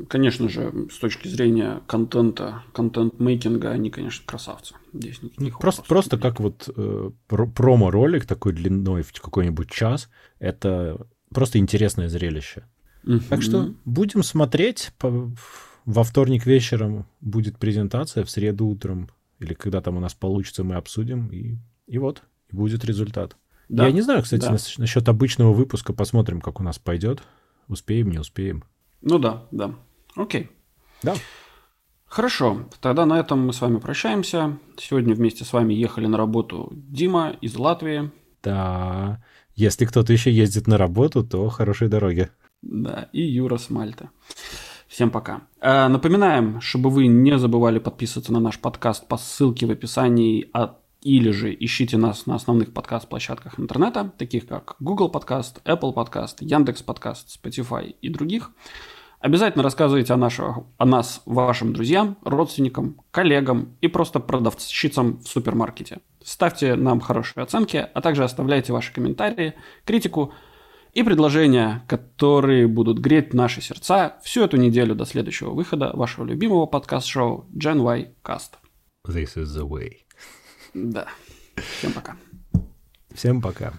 [0.07, 4.75] конечно же, с точки зрения контента, контент-мейкинга, они, конечно, красавцы.
[4.93, 10.09] Здесь никаких просто, просто как вот э, промо-ролик такой длиной в какой-нибудь час,
[10.39, 12.63] это просто интересное зрелище.
[13.05, 13.19] Угу.
[13.29, 14.91] Так что будем смотреть.
[15.85, 20.75] Во вторник вечером будет презентация, в среду утром или когда там у нас получится, мы
[20.75, 23.37] обсудим, и, и вот, будет результат.
[23.69, 23.85] Да.
[23.85, 24.57] Я не знаю, кстати, да.
[24.77, 27.23] насчет обычного выпуска, посмотрим, как у нас пойдет.
[27.67, 28.63] Успеем, не успеем.
[29.01, 29.75] Ну да, да.
[30.15, 30.49] Окей.
[31.03, 31.15] Да.
[32.05, 34.57] Хорошо, тогда на этом мы с вами прощаемся.
[34.77, 38.11] Сегодня вместе с вами ехали на работу Дима из Латвии.
[38.41, 39.23] Да,
[39.55, 42.29] если кто-то еще ездит на работу, то хорошей дороги.
[42.61, 44.09] Да, и Юра с Мальты.
[44.87, 45.41] Всем пока.
[45.61, 50.77] Э, напоминаем, чтобы вы не забывали подписываться на наш подкаст по ссылке в описании, а,
[51.01, 56.81] или же ищите нас на основных подкаст-площадках интернета, таких как Google Подкаст, Apple Подкаст, Яндекс
[56.81, 58.51] Подкаст, Spotify и других.
[59.21, 65.99] Обязательно рассказывайте о, нашего, о нас вашим друзьям, родственникам, коллегам и просто продавщицам в супермаркете.
[66.23, 69.53] Ставьте нам хорошие оценки, а также оставляйте ваши комментарии,
[69.85, 70.33] критику–
[70.93, 76.65] и предложения, которые будут греть наши сердца всю эту неделю до следующего выхода вашего любимого
[76.65, 78.53] подкаст-шоу Gen Y Cast.
[79.07, 79.97] This is the way.
[80.73, 81.07] Да.
[81.55, 82.17] Всем пока.
[83.13, 83.73] Всем пока.